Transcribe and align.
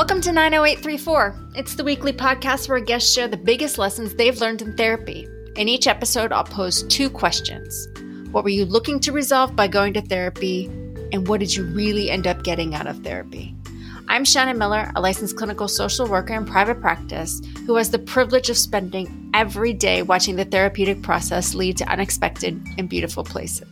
Welcome 0.00 0.22
to 0.22 0.32
90834. 0.32 1.36
It's 1.56 1.74
the 1.74 1.84
weekly 1.84 2.14
podcast 2.14 2.70
where 2.70 2.80
guests 2.80 3.12
share 3.12 3.28
the 3.28 3.36
biggest 3.36 3.76
lessons 3.76 4.14
they've 4.14 4.40
learned 4.40 4.62
in 4.62 4.74
therapy. 4.74 5.28
In 5.56 5.68
each 5.68 5.86
episode, 5.86 6.32
I'll 6.32 6.42
pose 6.42 6.84
two 6.84 7.10
questions 7.10 7.86
What 8.30 8.42
were 8.42 8.48
you 8.48 8.64
looking 8.64 8.98
to 9.00 9.12
resolve 9.12 9.54
by 9.54 9.68
going 9.68 9.92
to 9.92 10.00
therapy? 10.00 10.68
And 11.12 11.28
what 11.28 11.40
did 11.40 11.54
you 11.54 11.64
really 11.64 12.10
end 12.10 12.26
up 12.26 12.44
getting 12.44 12.74
out 12.74 12.86
of 12.86 13.04
therapy? 13.04 13.54
I'm 14.08 14.24
Shannon 14.24 14.56
Miller, 14.56 14.90
a 14.96 15.02
licensed 15.02 15.36
clinical 15.36 15.68
social 15.68 16.06
worker 16.06 16.32
in 16.32 16.46
private 16.46 16.80
practice 16.80 17.42
who 17.66 17.76
has 17.76 17.90
the 17.90 17.98
privilege 17.98 18.48
of 18.48 18.56
spending 18.56 19.30
every 19.34 19.74
day 19.74 20.00
watching 20.00 20.36
the 20.36 20.46
therapeutic 20.46 21.02
process 21.02 21.54
lead 21.54 21.76
to 21.76 21.92
unexpected 21.92 22.58
and 22.78 22.88
beautiful 22.88 23.22
places. 23.22 23.68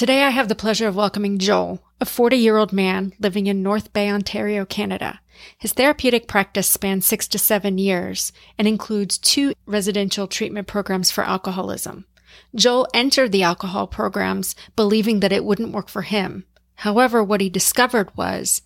Today, 0.00 0.22
I 0.22 0.30
have 0.30 0.48
the 0.48 0.54
pleasure 0.54 0.88
of 0.88 0.96
welcoming 0.96 1.38
Joel, 1.38 1.82
a 2.00 2.06
40 2.06 2.36
year 2.36 2.56
old 2.56 2.72
man 2.72 3.12
living 3.18 3.46
in 3.46 3.62
North 3.62 3.92
Bay, 3.92 4.10
Ontario, 4.10 4.64
Canada. 4.64 5.20
His 5.58 5.72
therapeutic 5.72 6.26
practice 6.26 6.68
spans 6.68 7.06
six 7.06 7.28
to 7.28 7.38
seven 7.38 7.78
years 7.78 8.32
and 8.58 8.66
includes 8.68 9.18
two 9.18 9.54
residential 9.66 10.26
treatment 10.26 10.66
programs 10.66 11.10
for 11.10 11.24
alcoholism. 11.24 12.06
Joel 12.54 12.88
entered 12.94 13.32
the 13.32 13.42
alcohol 13.42 13.86
programs 13.86 14.54
believing 14.76 15.20
that 15.20 15.32
it 15.32 15.44
wouldn't 15.44 15.72
work 15.72 15.88
for 15.88 16.02
him. 16.02 16.44
However, 16.76 17.22
what 17.22 17.40
he 17.40 17.48
discovered 17.50 18.16
was 18.16 18.62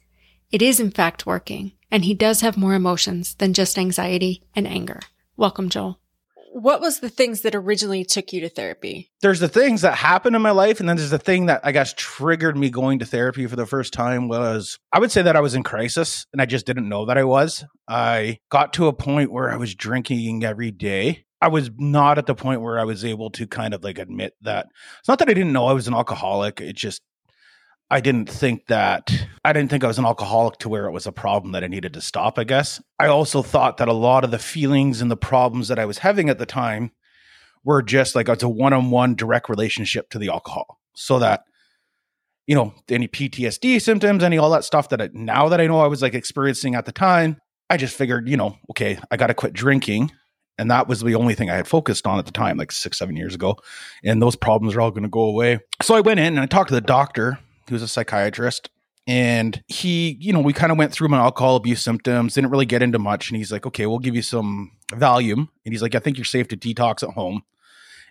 it 0.52 0.62
is 0.62 0.78
in 0.78 0.90
fact 0.90 1.26
working, 1.26 1.72
and 1.90 2.04
he 2.04 2.14
does 2.14 2.40
have 2.40 2.56
more 2.56 2.74
emotions 2.74 3.34
than 3.34 3.54
just 3.54 3.78
anxiety 3.78 4.42
and 4.54 4.68
anger. 4.68 5.00
Welcome, 5.36 5.68
Joel. 5.68 5.98
What 6.54 6.80
was 6.80 7.00
the 7.00 7.08
things 7.08 7.40
that 7.40 7.56
originally 7.56 8.04
took 8.04 8.32
you 8.32 8.40
to 8.42 8.48
therapy? 8.48 9.10
There's 9.22 9.40
the 9.40 9.48
things 9.48 9.80
that 9.80 9.96
happened 9.96 10.36
in 10.36 10.42
my 10.42 10.52
life, 10.52 10.78
and 10.78 10.88
then 10.88 10.96
there's 10.96 11.10
the 11.10 11.18
thing 11.18 11.46
that 11.46 11.60
I 11.64 11.72
guess 11.72 11.92
triggered 11.96 12.56
me 12.56 12.70
going 12.70 13.00
to 13.00 13.04
therapy 13.04 13.48
for 13.48 13.56
the 13.56 13.66
first 13.66 13.92
time 13.92 14.28
was 14.28 14.78
I 14.92 15.00
would 15.00 15.10
say 15.10 15.22
that 15.22 15.34
I 15.34 15.40
was 15.40 15.56
in 15.56 15.64
crisis 15.64 16.26
and 16.32 16.40
I 16.40 16.46
just 16.46 16.64
didn't 16.64 16.88
know 16.88 17.06
that 17.06 17.18
I 17.18 17.24
was. 17.24 17.64
I 17.88 18.38
got 18.52 18.72
to 18.74 18.86
a 18.86 18.92
point 18.92 19.32
where 19.32 19.50
I 19.50 19.56
was 19.56 19.74
drinking 19.74 20.44
every 20.44 20.70
day. 20.70 21.24
I 21.40 21.48
was 21.48 21.72
not 21.76 22.18
at 22.18 22.26
the 22.26 22.36
point 22.36 22.62
where 22.62 22.78
I 22.78 22.84
was 22.84 23.04
able 23.04 23.30
to 23.30 23.48
kind 23.48 23.74
of 23.74 23.82
like 23.82 23.98
admit 23.98 24.34
that 24.42 24.68
it's 25.00 25.08
not 25.08 25.18
that 25.18 25.28
I 25.28 25.34
didn't 25.34 25.52
know 25.52 25.66
I 25.66 25.72
was 25.72 25.88
an 25.88 25.94
alcoholic. 25.94 26.60
It 26.60 26.76
just 26.76 27.02
I 27.90 28.00
didn't 28.00 28.30
think 28.30 28.66
that 28.66 29.12
I 29.44 29.52
didn't 29.52 29.70
think 29.70 29.84
I 29.84 29.88
was 29.88 29.98
an 29.98 30.06
alcoholic 30.06 30.58
to 30.58 30.68
where 30.68 30.86
it 30.86 30.92
was 30.92 31.06
a 31.06 31.12
problem 31.12 31.52
that 31.52 31.62
I 31.62 31.68
needed 31.68 31.92
to 31.94 32.00
stop, 32.00 32.38
I 32.38 32.44
guess. 32.44 32.82
I 32.98 33.06
also 33.06 33.42
thought 33.42 33.76
that 33.76 33.88
a 33.88 33.92
lot 33.92 34.24
of 34.24 34.30
the 34.30 34.38
feelings 34.38 35.00
and 35.00 35.10
the 35.10 35.16
problems 35.16 35.68
that 35.68 35.78
I 35.78 35.84
was 35.84 35.98
having 35.98 36.28
at 36.28 36.38
the 36.38 36.46
time 36.46 36.92
were 37.62 37.82
just 37.82 38.14
like 38.14 38.28
it's 38.28 38.42
a 38.42 38.48
one-on-one 38.48 39.14
direct 39.14 39.48
relationship 39.48 40.10
to 40.10 40.18
the 40.18 40.30
alcohol. 40.30 40.78
So 40.94 41.18
that 41.18 41.44
you 42.46 42.54
know, 42.54 42.74
any 42.88 43.08
PTSD 43.08 43.80
symptoms, 43.80 44.22
any 44.22 44.38
all 44.38 44.50
that 44.50 44.64
stuff 44.64 44.90
that 44.90 45.00
I, 45.00 45.08
now 45.12 45.48
that 45.48 45.60
I 45.60 45.66
know 45.66 45.80
I 45.80 45.86
was 45.86 46.02
like 46.02 46.14
experiencing 46.14 46.74
at 46.74 46.84
the 46.84 46.92
time, 46.92 47.38
I 47.70 47.76
just 47.76 47.96
figured, 47.96 48.28
you 48.28 48.36
know, 48.36 48.58
okay, 48.70 48.98
I 49.10 49.16
got 49.16 49.28
to 49.28 49.34
quit 49.34 49.52
drinking. 49.52 50.12
And 50.58 50.70
that 50.70 50.86
was 50.86 51.00
the 51.00 51.14
only 51.14 51.34
thing 51.34 51.50
I 51.50 51.56
had 51.56 51.66
focused 51.66 52.06
on 52.06 52.18
at 52.18 52.26
the 52.26 52.32
time, 52.32 52.56
like 52.58 52.70
six, 52.70 52.98
seven 52.98 53.16
years 53.16 53.34
ago. 53.34 53.56
And 54.04 54.22
those 54.22 54.36
problems 54.36 54.76
are 54.76 54.80
all 54.80 54.90
going 54.90 55.02
to 55.02 55.08
go 55.08 55.22
away. 55.22 55.58
So 55.82 55.94
I 55.94 56.00
went 56.00 56.20
in 56.20 56.26
and 56.26 56.40
I 56.40 56.46
talked 56.46 56.68
to 56.68 56.74
the 56.74 56.80
doctor 56.80 57.38
was 57.72 57.82
a 57.82 57.88
psychiatrist. 57.88 58.70
And 59.06 59.62
he, 59.68 60.16
you 60.18 60.32
know, 60.32 60.40
we 60.40 60.54
kind 60.54 60.72
of 60.72 60.78
went 60.78 60.92
through 60.92 61.08
my 61.08 61.18
alcohol 61.18 61.56
abuse 61.56 61.82
symptoms, 61.82 62.34
didn't 62.34 62.50
really 62.50 62.64
get 62.66 62.82
into 62.82 62.98
much. 62.98 63.28
And 63.28 63.36
he's 63.36 63.52
like, 63.52 63.66
okay, 63.66 63.86
we'll 63.86 63.98
give 63.98 64.16
you 64.16 64.22
some 64.22 64.72
Valium. 64.92 65.48
And 65.64 65.74
he's 65.74 65.82
like, 65.82 65.94
I 65.94 65.98
think 65.98 66.16
you're 66.16 66.24
safe 66.24 66.48
to 66.48 66.56
detox 66.56 67.02
at 67.02 67.14
home. 67.14 67.42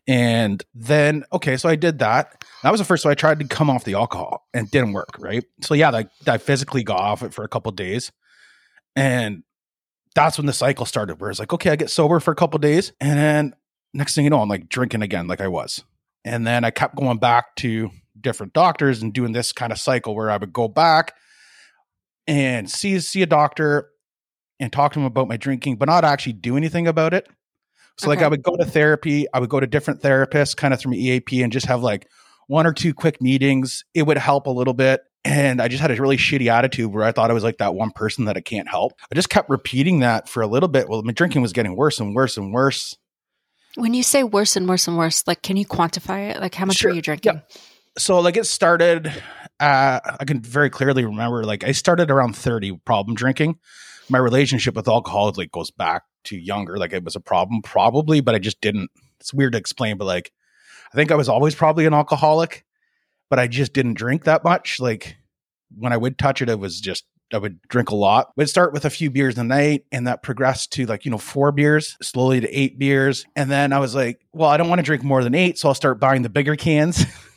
And 0.06 0.64
then, 0.76 1.24
okay, 1.32 1.58
so 1.58 1.70
I 1.70 1.76
did 1.76 2.00
that. 2.00 2.44
That 2.62 2.72
was 2.72 2.80
the 2.80 2.86
first. 2.86 3.04
So 3.04 3.10
I 3.10 3.16
tried 3.16 3.40
to 3.40 3.48
come 3.48 3.70
off 3.70 3.86
the 3.86 3.96
alcohol 3.96 4.48
and 4.54 4.70
didn't 4.70 4.94
work. 4.94 5.16
Right. 5.18 5.44
So 5.62 5.74
yeah, 5.74 5.90
like 5.90 6.10
I 6.28 6.38
physically 6.38 6.84
got 6.84 7.00
off 7.00 7.24
it 7.24 7.34
for 7.34 7.44
a 7.44 7.50
couple 7.50 7.72
days. 7.72 8.12
And 8.96 9.44
that's 10.14 10.38
when 10.38 10.46
the 10.46 10.54
cycle 10.54 10.86
started 10.86 11.20
where 11.20 11.32
it's 11.32 11.40
like, 11.40 11.54
okay, 11.54 11.72
I 11.72 11.76
get 11.76 11.90
sober 11.90 12.20
for 12.20 12.32
a 12.32 12.36
couple 12.36 12.60
days. 12.60 12.94
And 13.02 13.18
then 13.18 13.56
next 13.94 14.14
thing 14.14 14.26
you 14.26 14.30
know, 14.30 14.42
I'm 14.42 14.50
like 14.50 14.70
drinking 14.70 15.02
again, 15.02 15.28
like 15.28 15.42
I 15.42 15.48
was. 15.48 15.84
And 16.26 16.46
then 16.46 16.64
I 16.64 16.72
kept 16.72 16.96
going 16.96 17.18
back 17.18 17.56
to 17.58 17.90
different 18.24 18.54
doctors 18.54 19.02
and 19.02 19.14
doing 19.14 19.34
this 19.34 19.54
kind 19.54 19.72
of 19.72 19.78
cycle 19.78 20.16
where 20.16 20.32
I 20.32 20.38
would 20.38 20.54
go 20.54 20.68
back 20.68 21.14
and 22.28 22.70
see 22.70 23.00
see 23.00 23.22
a 23.22 23.28
doctor 23.28 23.90
and 24.60 24.72
talk 24.72 24.94
to 24.94 25.00
him 25.00 25.06
about 25.06 25.28
my 25.28 25.38
drinking, 25.38 25.76
but 25.76 25.90
not 25.90 26.06
actually 26.06 26.34
do 26.34 26.58
anything 26.58 26.88
about 26.88 27.14
it. 27.14 27.28
So 27.98 28.08
okay. 28.08 28.18
like 28.18 28.26
I 28.26 28.28
would 28.28 28.44
go 28.44 28.56
to 28.56 28.66
therapy, 28.66 29.28
I 29.34 29.40
would 29.40 29.50
go 29.50 29.60
to 29.60 29.68
different 29.68 30.02
therapists 30.02 30.56
kind 30.56 30.74
of 30.74 30.80
through 30.80 30.92
my 30.92 30.98
EAP 30.98 31.44
and 31.44 31.52
just 31.52 31.68
have 31.68 31.84
like 31.84 32.08
one 32.48 32.66
or 32.66 32.74
two 32.74 32.94
quick 32.94 33.22
meetings. 33.22 33.84
It 33.94 34.04
would 34.04 34.18
help 34.18 34.48
a 34.48 34.52
little 34.52 34.74
bit. 34.74 35.02
And 35.26 35.62
I 35.62 35.68
just 35.68 35.82
had 35.82 35.92
a 35.92 36.02
really 36.02 36.18
shitty 36.18 36.48
attitude 36.48 36.92
where 36.92 37.04
I 37.04 37.12
thought 37.12 37.30
I 37.30 37.34
was 37.34 37.44
like 37.44 37.60
that 37.60 37.76
one 37.76 37.92
person 37.92 38.26
that 38.26 38.36
I 38.36 38.42
can't 38.42 38.68
help. 38.68 38.94
I 39.12 39.16
just 39.16 39.30
kept 39.30 39.50
repeating 39.50 40.00
that 40.00 40.28
for 40.28 40.42
a 40.42 40.48
little 40.48 40.68
bit. 40.68 40.90
Well, 40.90 41.02
my 41.04 41.14
drinking 41.14 41.42
was 41.42 41.54
getting 41.54 41.76
worse 41.76 42.00
and 42.00 42.14
worse 42.14 42.36
and 42.36 42.54
worse. 42.54 42.98
When 43.76 43.94
you 43.94 44.04
say 44.04 44.24
worse 44.24 44.56
and 44.56 44.68
worse 44.68 44.88
and 44.88 44.98
worse, 44.98 45.26
like 45.26 45.42
can 45.42 45.56
you 45.56 45.66
quantify 45.66 46.32
it? 46.32 46.42
Like 46.42 46.56
how 46.56 46.66
much 46.66 46.78
sure. 46.78 46.92
were 46.92 46.96
you 46.96 47.02
drinking? 47.02 47.36
Yeah 47.36 47.58
so 47.98 48.20
like 48.20 48.38
it 48.38 48.46
started 48.46 49.08
uh, 49.60 50.00
i 50.20 50.26
can 50.26 50.42
very 50.42 50.70
clearly 50.70 51.06
remember 51.06 51.44
like 51.44 51.64
i 51.64 51.72
started 51.72 52.10
around 52.10 52.36
30 52.36 52.80
problem 52.86 53.16
drinking 53.16 53.58
my 54.10 54.18
relationship 54.18 54.76
with 54.76 54.88
alcohol 54.88 55.32
like 55.36 55.52
goes 55.52 55.72
back 55.72 56.04
to 56.24 56.38
younger 56.38 56.78
like 56.78 56.94
it 56.94 57.04
was 57.04 57.16
a 57.16 57.20
problem 57.20 57.62
probably 57.62 58.22
but 58.22 58.36
i 58.36 58.40
just 58.40 58.62
didn't 58.62 58.90
it's 59.20 59.34
weird 59.34 59.54
to 59.54 59.58
explain 59.58 59.98
but 59.98 60.06
like 60.06 60.32
i 60.94 60.96
think 60.96 61.12
i 61.12 61.16
was 61.16 61.30
always 61.30 61.56
probably 61.56 61.86
an 61.86 61.94
alcoholic 61.94 62.66
but 63.30 63.40
i 63.40 63.48
just 63.48 63.74
didn't 63.74 63.96
drink 63.96 64.24
that 64.24 64.44
much 64.44 64.80
like 64.80 65.18
when 65.78 65.94
i 65.94 65.98
would 65.98 66.18
touch 66.18 66.42
it 66.42 66.50
it 66.50 66.60
was 66.60 66.80
just 66.80 67.06
I 67.34 67.40
would 67.40 67.62
drink 67.64 67.90
a 67.90 67.96
lot. 67.96 68.32
Would 68.36 68.50
start 68.50 68.74
with 68.74 68.86
a 68.86 68.90
few 68.90 69.10
beers 69.10 69.38
a 69.38 69.44
night, 69.44 69.86
and 69.92 70.06
that 70.08 70.22
progressed 70.22 70.72
to 70.74 70.86
like 70.86 71.04
you 71.04 71.12
know 71.12 71.18
four 71.18 71.52
beers, 71.52 71.98
slowly 72.02 72.40
to 72.40 72.50
eight 72.50 72.78
beers, 72.78 73.26
and 73.36 73.50
then 73.50 73.74
I 73.74 73.80
was 73.80 73.96
like, 73.96 74.22
well, 74.34 74.50
I 74.50 74.58
don't 74.58 74.70
want 74.70 74.80
to 74.80 74.84
drink 74.84 75.04
more 75.04 75.24
than 75.24 75.34
eight, 75.34 75.58
so 75.58 75.68
I'll 75.68 75.74
start 75.74 76.00
buying 76.00 76.22
the 76.22 76.30
bigger 76.30 76.56
cans. 76.56 77.06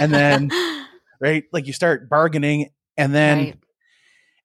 and 0.00 0.12
then 0.12 0.50
right 1.20 1.44
like 1.52 1.66
you 1.66 1.72
start 1.72 2.08
bargaining 2.08 2.70
and 2.96 3.14
then 3.14 3.38
right. 3.38 3.58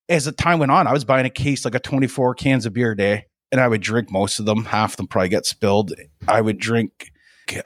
as 0.10 0.26
the 0.26 0.32
time 0.32 0.60
went 0.60 0.72
on 0.72 0.88
i 0.88 0.94
was 0.94 1.06
buying 1.06 1.26
a 1.26 1.30
case 1.30 1.66
like 1.66 1.76
a 1.76 1.80
24 1.80 2.36
cans 2.36 2.66
of 2.66 2.74
beer 2.74 2.92
a 2.92 2.98
day 2.98 3.26
and 3.54 3.62
i 3.62 3.68
would 3.68 3.82
drink 3.82 4.12
most 4.12 4.40
of 4.40 4.46
them. 4.46 4.66
Half 4.66 4.94
of 4.94 4.98
them 4.98 5.08
probably 5.08 5.30
get 5.30 5.46
spilled. 5.46 5.94
I 6.28 6.42
would 6.42 6.58
drink 6.58 7.12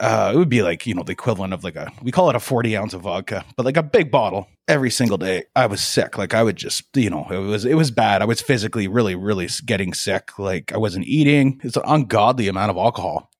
uh, 0.00 0.32
it 0.34 0.36
would 0.36 0.48
be 0.48 0.62
like 0.62 0.86
you 0.86 0.94
know 0.94 1.02
the 1.02 1.12
equivalent 1.12 1.54
of 1.54 1.64
like 1.64 1.76
a 1.76 1.90
we 2.02 2.10
call 2.10 2.28
it 2.28 2.36
a 2.36 2.40
40 2.40 2.76
ounce 2.76 2.94
of 2.94 3.02
vodka 3.02 3.44
but 3.56 3.64
like 3.64 3.76
a 3.76 3.82
big 3.82 4.10
bottle 4.10 4.48
every 4.66 4.90
single 4.90 5.16
day. 5.16 5.44
I 5.56 5.66
was 5.66 5.80
sick. 5.80 6.18
Like 6.18 6.34
i 6.34 6.42
would 6.42 6.56
just 6.56 6.84
you 6.94 7.08
know 7.08 7.26
it 7.30 7.38
was 7.38 7.64
it 7.64 7.74
was 7.74 7.90
bad. 7.90 8.20
I 8.20 8.26
was 8.26 8.42
physically 8.42 8.86
really 8.86 9.14
really 9.14 9.48
getting 9.64 9.94
sick. 9.94 10.38
Like 10.38 10.72
i 10.72 10.76
wasn't 10.76 11.06
eating. 11.06 11.60
It's 11.64 11.76
an 11.76 11.84
ungodly 11.86 12.48
amount 12.48 12.70
of 12.70 12.76
alcohol 12.76 13.30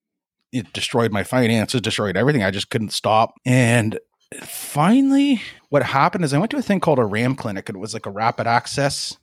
it 0.52 0.72
destroyed 0.72 1.12
my 1.12 1.22
finances, 1.24 1.80
destroyed 1.80 2.16
everything. 2.16 2.42
I 2.42 2.50
just 2.50 2.70
couldn't 2.70 2.92
stop. 2.92 3.34
And 3.44 3.98
finally, 4.42 5.42
what 5.70 5.82
happened 5.82 6.24
is 6.24 6.32
I 6.32 6.38
went 6.38 6.50
to 6.52 6.56
a 6.56 6.62
thing 6.62 6.80
called 6.80 6.98
a 6.98 7.04
RAAM 7.04 7.34
clinic. 7.34 7.68
It 7.68 7.76
was 7.76 7.94
like 7.94 8.06
a 8.06 8.10
rapid 8.10 8.46
access. 8.46 9.16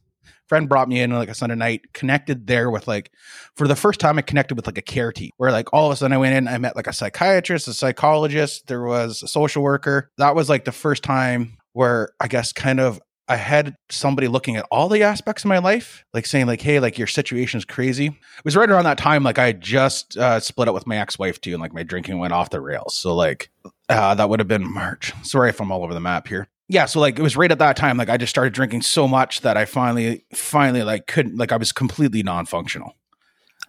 Friend 0.48 0.70
brought 0.70 0.88
me 0.88 1.02
in 1.02 1.10
like 1.12 1.30
a 1.30 1.34
Sunday 1.34 1.56
night, 1.56 1.94
connected 1.94 2.46
there 2.46 2.70
with 2.70 2.88
like, 2.88 3.12
for 3.56 3.68
the 3.68 3.76
first 3.76 4.00
time, 4.00 4.20
I 4.20 4.22
connected 4.22 4.56
with 4.56 4.68
like 4.68 4.78
a 4.78 4.84
care 4.84 5.12
team 5.12 5.32
where 5.38 5.52
like 5.52 5.74
all 5.74 5.88
of 5.88 5.94
a 5.94 5.96
sudden 5.96 6.14
I 6.14 6.20
went 6.20 6.36
in, 6.36 6.48
I 6.48 6.60
met 6.60 6.76
like 6.76 6.86
a 6.86 6.94
psychiatrist, 6.94 7.68
a 7.68 7.74
psychologist, 7.74 8.68
there 8.68 8.84
was 8.84 9.24
a 9.24 9.28
social 9.28 9.64
worker. 9.64 10.12
That 10.20 10.36
was 10.36 10.48
like 10.48 10.66
the 10.66 10.72
first 10.72 11.04
time 11.04 11.58
where 11.74 12.10
I 12.20 12.28
guess 12.28 12.54
kind 12.54 12.80
of 12.80 13.02
I 13.28 13.38
had 13.38 13.76
somebody 13.90 14.28
looking 14.28 14.56
at 14.56 14.68
all 14.72 14.88
the 14.88 15.04
aspects 15.04 15.44
of 15.44 15.50
my 15.50 15.58
life, 15.58 16.06
like 16.14 16.28
saying, 16.28 16.46
like, 16.46 16.62
hey, 16.62 16.80
like 16.80 16.98
your 16.98 17.08
situation 17.08 17.58
is 17.58 17.66
crazy. 17.66 18.08
It 18.08 18.46
was 18.46 18.56
right 18.56 18.70
around 18.70 18.84
that 18.84 19.00
time, 19.00 19.24
like 19.24 19.40
I 19.40 19.52
just 19.52 20.16
uh, 20.18 20.40
split 20.40 20.68
up 20.68 20.76
with 20.76 20.86
my 20.86 20.98
ex-wife 20.98 21.42
too, 21.42 21.54
and 21.54 21.62
like 21.62 21.74
my 21.74 21.84
drinking 21.84 22.20
went 22.20 22.34
off 22.34 22.52
the 22.52 22.62
rails. 22.62 22.96
So 22.96 23.16
like 23.16 23.50
uh, 23.90 24.14
that 24.16 24.30
would 24.30 24.40
have 24.40 24.48
been 24.48 24.72
March. 24.72 25.12
Sorry 25.24 25.50
if 25.50 25.60
I'm 25.60 25.72
all 25.72 25.84
over 25.84 25.94
the 25.94 26.00
map 26.00 26.28
here. 26.28 26.48
Yeah, 26.68 26.86
so 26.86 27.00
like 27.00 27.18
it 27.18 27.22
was 27.22 27.38
right 27.38 27.52
at 27.52 27.60
that 27.60 27.78
time, 27.78 27.98
like 27.98 28.10
I 28.10 28.18
just 28.18 28.30
started 28.30 28.54
drinking 28.54 28.82
so 28.82 29.08
much 29.08 29.42
that 29.42 29.58
I 29.58 29.66
finally, 29.66 30.26
finally 30.34 30.84
like 30.84 31.08
couldn't, 31.08 31.38
like 31.38 31.52
I 31.52 31.58
was 31.58 31.72
completely 31.72 32.24
non-functional. 32.24 32.96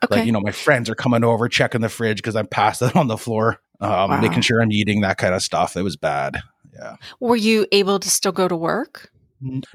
Okay. 0.04 0.16
Like 0.16 0.26
you 0.26 0.32
know, 0.32 0.40
my 0.40 0.52
friends 0.52 0.90
are 0.90 0.94
coming 0.94 1.25
over, 1.25 1.48
checking 1.48 1.81
the 1.81 1.88
fridge 1.88 2.19
because 2.19 2.36
I'm 2.36 2.46
passed 2.46 2.82
it 2.82 2.94
on 2.94 3.06
the 3.06 3.16
floor, 3.19 3.60
um, 3.81 4.10
wow. 4.10 4.20
making 4.20 4.42
sure 4.42 4.60
I'm 4.60 4.72
eating 4.72 5.00
that 5.00 5.16
kind 5.19 5.34
of 5.34 5.42
stuff. 5.42 5.76
It 5.76 5.82
was 5.82 5.96
bad. 5.96 6.42
Yeah. 6.75 6.96
Were 7.20 7.36
you 7.36 7.66
able 7.72 7.98
to 7.98 8.10
still 8.10 8.32
go 8.32 8.48
to 8.48 8.56
work? 8.56 9.10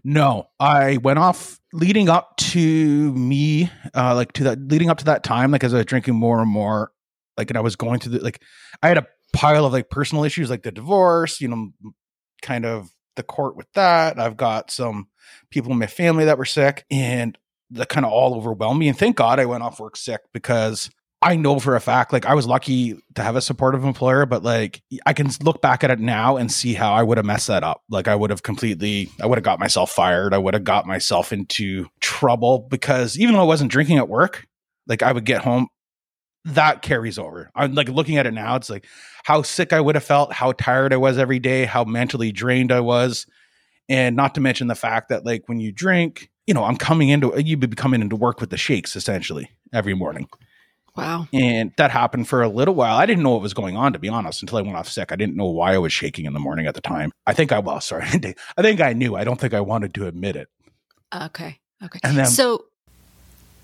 No, 0.03 0.49
I 0.59 0.97
went 0.97 1.19
off 1.19 1.59
leading 1.73 2.09
up 2.09 2.35
to 2.37 3.13
me, 3.13 3.69
uh, 3.95 4.15
like 4.15 4.33
to 4.33 4.43
that 4.45 4.59
leading 4.59 4.89
up 4.89 4.97
to 4.99 5.05
that 5.05 5.23
time, 5.23 5.51
like 5.51 5.63
as 5.63 5.73
I 5.73 5.77
was 5.77 5.85
drinking 5.85 6.15
more 6.15 6.41
and 6.41 6.49
more, 6.49 6.91
like, 7.37 7.49
and 7.49 7.57
I 7.57 7.61
was 7.61 7.75
going 7.75 7.99
through 7.99 8.17
the 8.17 8.23
like, 8.23 8.41
I 8.81 8.87
had 8.87 8.97
a 8.97 9.07
pile 9.33 9.65
of 9.65 9.73
like 9.73 9.89
personal 9.89 10.23
issues, 10.23 10.49
like 10.49 10.63
the 10.63 10.71
divorce, 10.71 11.39
you 11.39 11.47
know, 11.47 11.71
kind 12.41 12.65
of 12.65 12.91
the 13.15 13.23
court 13.23 13.55
with 13.55 13.71
that. 13.73 14.19
I've 14.19 14.37
got 14.37 14.71
some 14.71 15.07
people 15.51 15.71
in 15.71 15.79
my 15.79 15.87
family 15.87 16.25
that 16.25 16.37
were 16.37 16.45
sick, 16.45 16.85
and 16.89 17.37
that 17.71 17.89
kind 17.89 18.05
of 18.05 18.11
all 18.11 18.35
overwhelmed 18.35 18.79
me. 18.79 18.87
And 18.89 18.97
thank 18.97 19.15
God 19.15 19.39
I 19.39 19.45
went 19.45 19.63
off 19.63 19.79
work 19.79 19.95
sick 19.95 20.21
because 20.33 20.89
I 21.23 21.35
know 21.35 21.59
for 21.59 21.75
a 21.75 21.79
fact, 21.79 22.11
like 22.11 22.25
I 22.25 22.33
was 22.33 22.47
lucky 22.47 22.99
to 23.13 23.21
have 23.21 23.35
a 23.35 23.41
supportive 23.41 23.83
employer, 23.83 24.25
but 24.25 24.41
like 24.41 24.81
I 25.05 25.13
can 25.13 25.29
look 25.43 25.61
back 25.61 25.83
at 25.83 25.91
it 25.91 25.99
now 25.99 26.35
and 26.35 26.51
see 26.51 26.73
how 26.73 26.93
I 26.93 27.03
would 27.03 27.17
have 27.17 27.25
messed 27.25 27.47
that 27.47 27.63
up. 27.63 27.83
Like 27.89 28.07
I 28.07 28.15
would 28.15 28.31
have 28.31 28.41
completely, 28.41 29.07
I 29.21 29.27
would 29.27 29.37
have 29.37 29.43
got 29.43 29.59
myself 29.59 29.91
fired. 29.91 30.33
I 30.33 30.39
would 30.39 30.55
have 30.55 30.63
got 30.63 30.87
myself 30.87 31.31
into 31.31 31.87
trouble 31.99 32.67
because 32.71 33.19
even 33.19 33.35
though 33.35 33.41
I 33.41 33.45
wasn't 33.45 33.71
drinking 33.71 33.99
at 33.99 34.09
work, 34.09 34.47
like 34.87 35.03
I 35.03 35.11
would 35.11 35.25
get 35.25 35.43
home, 35.43 35.67
that 36.45 36.81
carries 36.81 37.19
over. 37.19 37.51
I'm 37.53 37.75
like 37.75 37.89
looking 37.89 38.17
at 38.17 38.25
it 38.25 38.33
now, 38.33 38.55
it's 38.55 38.71
like 38.71 38.87
how 39.23 39.43
sick 39.43 39.73
I 39.73 39.81
would 39.81 39.93
have 39.93 40.03
felt, 40.03 40.33
how 40.33 40.53
tired 40.53 40.91
I 40.91 40.97
was 40.97 41.19
every 41.19 41.37
day, 41.37 41.65
how 41.65 41.83
mentally 41.83 42.31
drained 42.31 42.71
I 42.71 42.79
was. 42.79 43.27
And 43.87 44.15
not 44.15 44.33
to 44.35 44.41
mention 44.41 44.67
the 44.67 44.75
fact 44.75 45.09
that 45.09 45.23
like 45.23 45.43
when 45.45 45.59
you 45.59 45.71
drink, 45.71 46.31
you 46.47 46.55
know, 46.55 46.63
I'm 46.63 46.77
coming 46.77 47.09
into, 47.09 47.31
you'd 47.39 47.59
be 47.59 47.67
coming 47.67 48.01
into 48.01 48.15
work 48.15 48.41
with 48.41 48.49
the 48.49 48.57
shakes 48.57 48.95
essentially 48.95 49.51
every 49.71 49.93
morning. 49.93 50.27
Wow. 50.95 51.27
And 51.31 51.71
that 51.77 51.89
happened 51.91 52.27
for 52.27 52.41
a 52.41 52.49
little 52.49 52.75
while. 52.75 52.97
I 52.97 53.05
didn't 53.05 53.23
know 53.23 53.31
what 53.31 53.41
was 53.41 53.53
going 53.53 53.77
on, 53.77 53.93
to 53.93 53.99
be 53.99 54.09
honest, 54.09 54.41
until 54.41 54.57
I 54.57 54.61
went 54.61 54.75
off 54.75 54.89
sick. 54.89 55.11
I 55.11 55.15
didn't 55.15 55.35
know 55.37 55.45
why 55.45 55.73
I 55.73 55.77
was 55.77 55.93
shaking 55.93 56.25
in 56.25 56.33
the 56.33 56.39
morning 56.39 56.67
at 56.67 56.75
the 56.75 56.81
time. 56.81 57.11
I 57.25 57.33
think 57.33 57.51
I 57.51 57.59
was, 57.59 57.85
sorry. 57.85 58.03
I 58.57 58.61
think 58.61 58.81
I 58.81 58.93
knew. 58.93 59.15
I 59.15 59.23
don't 59.23 59.39
think 59.39 59.53
I 59.53 59.61
wanted 59.61 59.93
to 59.95 60.07
admit 60.07 60.35
it. 60.35 60.49
Okay. 61.15 61.59
Okay. 61.83 61.99
And 62.03 62.17
then, 62.17 62.25
so 62.25 62.65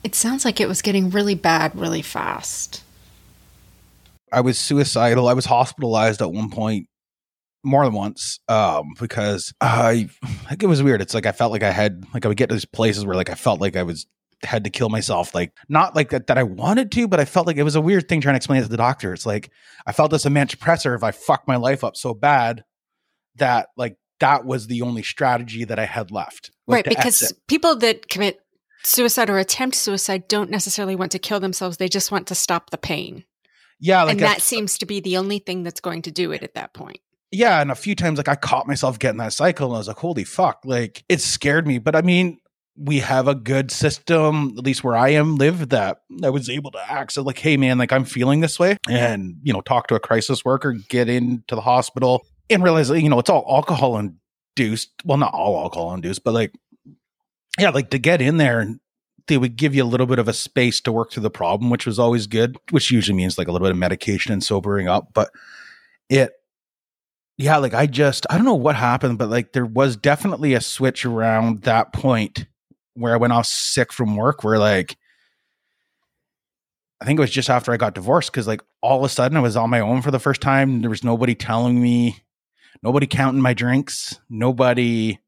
it 0.03 0.15
sounds 0.15 0.45
like 0.45 0.61
it 0.61 0.67
was 0.67 0.81
getting 0.81 1.09
really 1.09 1.35
bad 1.35 1.75
really 1.77 2.01
fast. 2.01 2.83
I 4.31 4.41
was 4.41 4.57
suicidal. 4.57 5.27
I 5.27 5.33
was 5.33 5.45
hospitalized 5.45 6.21
at 6.21 6.31
one 6.31 6.49
point 6.49 6.87
more 7.63 7.83
than 7.83 7.93
once 7.93 8.39
um 8.47 8.93
because 8.99 9.53
i 9.59 10.07
like 10.45 10.63
it 10.63 10.67
was 10.67 10.81
weird 10.81 11.01
it's 11.01 11.13
like 11.13 11.25
i 11.25 11.31
felt 11.31 11.51
like 11.51 11.63
i 11.63 11.71
had 11.71 12.05
like 12.13 12.23
i 12.23 12.27
would 12.27 12.37
get 12.37 12.47
to 12.47 12.55
these 12.55 12.65
places 12.65 13.05
where 13.05 13.15
like 13.15 13.29
i 13.29 13.33
felt 13.33 13.59
like 13.59 13.75
i 13.75 13.83
was 13.83 14.05
had 14.43 14.63
to 14.63 14.69
kill 14.69 14.89
myself 14.89 15.33
like 15.33 15.51
not 15.67 15.95
like 15.95 16.09
that, 16.09 16.27
that 16.27 16.37
i 16.37 16.43
wanted 16.43 16.91
to 16.91 17.07
but 17.07 17.19
i 17.19 17.25
felt 17.25 17.47
like 17.47 17.57
it 17.57 17.63
was 17.63 17.75
a 17.75 17.81
weird 17.81 18.07
thing 18.07 18.21
trying 18.21 18.33
to 18.33 18.37
explain 18.37 18.59
it 18.59 18.63
to 18.63 18.69
the 18.69 18.77
doctor. 18.77 19.13
It's 19.13 19.25
like 19.25 19.49
i 19.85 19.91
felt 19.91 20.11
this 20.11 20.25
immense 20.25 20.53
pressure 20.55 20.93
if 20.93 21.03
i 21.03 21.11
fucked 21.11 21.47
my 21.47 21.55
life 21.55 21.83
up 21.83 21.97
so 21.97 22.13
bad 22.13 22.63
that 23.37 23.69
like 23.77 23.97
that 24.19 24.45
was 24.45 24.67
the 24.67 24.81
only 24.83 25.03
strategy 25.03 25.63
that 25.63 25.79
i 25.79 25.85
had 25.85 26.11
left 26.11 26.51
right 26.67 26.85
because 26.85 27.33
people 27.47 27.75
that 27.77 28.09
commit 28.09 28.39
suicide 28.83 29.29
or 29.29 29.37
attempt 29.37 29.75
suicide 29.75 30.27
don't 30.27 30.49
necessarily 30.49 30.95
want 30.95 31.11
to 31.11 31.19
kill 31.19 31.39
themselves 31.39 31.77
they 31.77 31.89
just 31.89 32.11
want 32.11 32.27
to 32.27 32.35
stop 32.35 32.69
the 32.69 32.77
pain. 32.77 33.23
Yeah 33.79 34.03
like 34.03 34.13
and 34.13 34.21
that 34.21 34.41
seems 34.41 34.77
to 34.79 34.85
be 34.85 34.99
the 34.99 35.17
only 35.17 35.39
thing 35.39 35.63
that's 35.63 35.81
going 35.81 36.03
to 36.03 36.11
do 36.11 36.31
it 36.31 36.43
at 36.43 36.55
that 36.55 36.73
point. 36.73 36.99
Yeah 37.31 37.61
and 37.61 37.71
a 37.71 37.75
few 37.75 37.95
times 37.95 38.17
like 38.17 38.27
i 38.29 38.35
caught 38.35 38.67
myself 38.67 38.99
getting 38.99 39.17
that 39.17 39.33
cycle 39.33 39.67
and 39.67 39.75
i 39.75 39.77
was 39.79 39.87
like 39.87 39.97
holy 39.97 40.23
fuck 40.23 40.61
like 40.63 41.03
it 41.09 41.21
scared 41.21 41.67
me 41.67 41.79
but 41.79 41.95
i 41.95 42.01
mean 42.01 42.39
we 42.77 42.99
have 42.99 43.27
a 43.27 43.35
good 43.35 43.71
system, 43.71 44.53
at 44.57 44.63
least 44.63 44.83
where 44.83 44.95
I 44.95 45.09
am 45.09 45.35
live, 45.35 45.69
that 45.69 46.01
I 46.23 46.29
was 46.29 46.49
able 46.49 46.71
to 46.71 46.91
access 46.91 47.23
like, 47.23 47.39
hey 47.39 47.57
man, 47.57 47.77
like 47.77 47.91
I'm 47.91 48.05
feeling 48.05 48.41
this 48.41 48.59
way, 48.59 48.77
and 48.89 49.35
you 49.41 49.51
know, 49.51 49.61
talk 49.61 49.87
to 49.87 49.95
a 49.95 49.99
crisis 49.99 50.45
worker, 50.45 50.73
get 50.73 51.09
into 51.09 51.55
the 51.55 51.61
hospital, 51.61 52.25
and 52.49 52.63
realize 52.63 52.89
you 52.89 53.09
know 53.09 53.19
it's 53.19 53.29
all 53.29 53.45
alcohol 53.49 53.97
induced. 53.97 54.91
Well, 55.03 55.17
not 55.17 55.33
all 55.33 55.57
alcohol 55.59 55.93
induced, 55.93 56.23
but 56.23 56.33
like, 56.33 56.53
yeah, 57.59 57.69
like 57.69 57.89
to 57.89 57.99
get 57.99 58.21
in 58.21 58.37
there 58.37 58.59
and 58.59 58.79
they 59.27 59.37
would 59.37 59.55
give 59.55 59.75
you 59.75 59.83
a 59.83 59.85
little 59.85 60.07
bit 60.07 60.19
of 60.19 60.27
a 60.27 60.33
space 60.33 60.79
to 60.81 60.91
work 60.91 61.11
through 61.11 61.23
the 61.23 61.29
problem, 61.29 61.69
which 61.69 61.85
was 61.85 61.99
always 61.99 62.27
good, 62.27 62.57
which 62.71 62.91
usually 62.91 63.15
means 63.17 63.37
like 63.37 63.47
a 63.47 63.51
little 63.51 63.65
bit 63.65 63.71
of 63.71 63.77
medication 63.77 64.31
and 64.31 64.43
sobering 64.43 64.87
up. 64.87 65.09
But 65.13 65.29
it, 66.09 66.31
yeah, 67.37 67.57
like 67.57 67.73
I 67.73 67.87
just, 67.87 68.25
I 68.29 68.35
don't 68.35 68.45
know 68.45 68.55
what 68.55 68.75
happened, 68.75 69.17
but 69.17 69.29
like 69.29 69.53
there 69.53 69.65
was 69.65 69.97
definitely 69.97 70.53
a 70.53 70.61
switch 70.61 71.05
around 71.05 71.63
that 71.63 71.91
point 71.91 72.45
where 72.97 73.13
I 73.13 73.17
went 73.17 73.33
off 73.33 73.45
sick 73.45 73.93
from 73.93 74.15
work 74.15 74.43
where 74.43 74.59
like 74.59 74.97
I 76.99 77.05
think 77.05 77.19
it 77.19 77.21
was 77.21 77.31
just 77.31 77.49
after 77.49 77.71
I 77.71 77.77
got 77.77 77.93
divorced 77.93 78.31
because 78.31 78.47
like 78.47 78.61
all 78.81 78.97
of 78.97 79.03
a 79.03 79.09
sudden 79.09 79.37
I 79.37 79.41
was 79.41 79.55
on 79.55 79.69
my 79.69 79.79
own 79.79 80.01
for 80.01 80.11
the 80.11 80.19
first 80.19 80.41
time. 80.41 80.81
There 80.81 80.89
was 80.89 81.03
nobody 81.03 81.35
telling 81.35 81.81
me, 81.81 82.23
nobody 82.81 83.05
counting 83.05 83.41
my 83.41 83.53
drinks, 83.53 84.19
nobody 84.29 85.19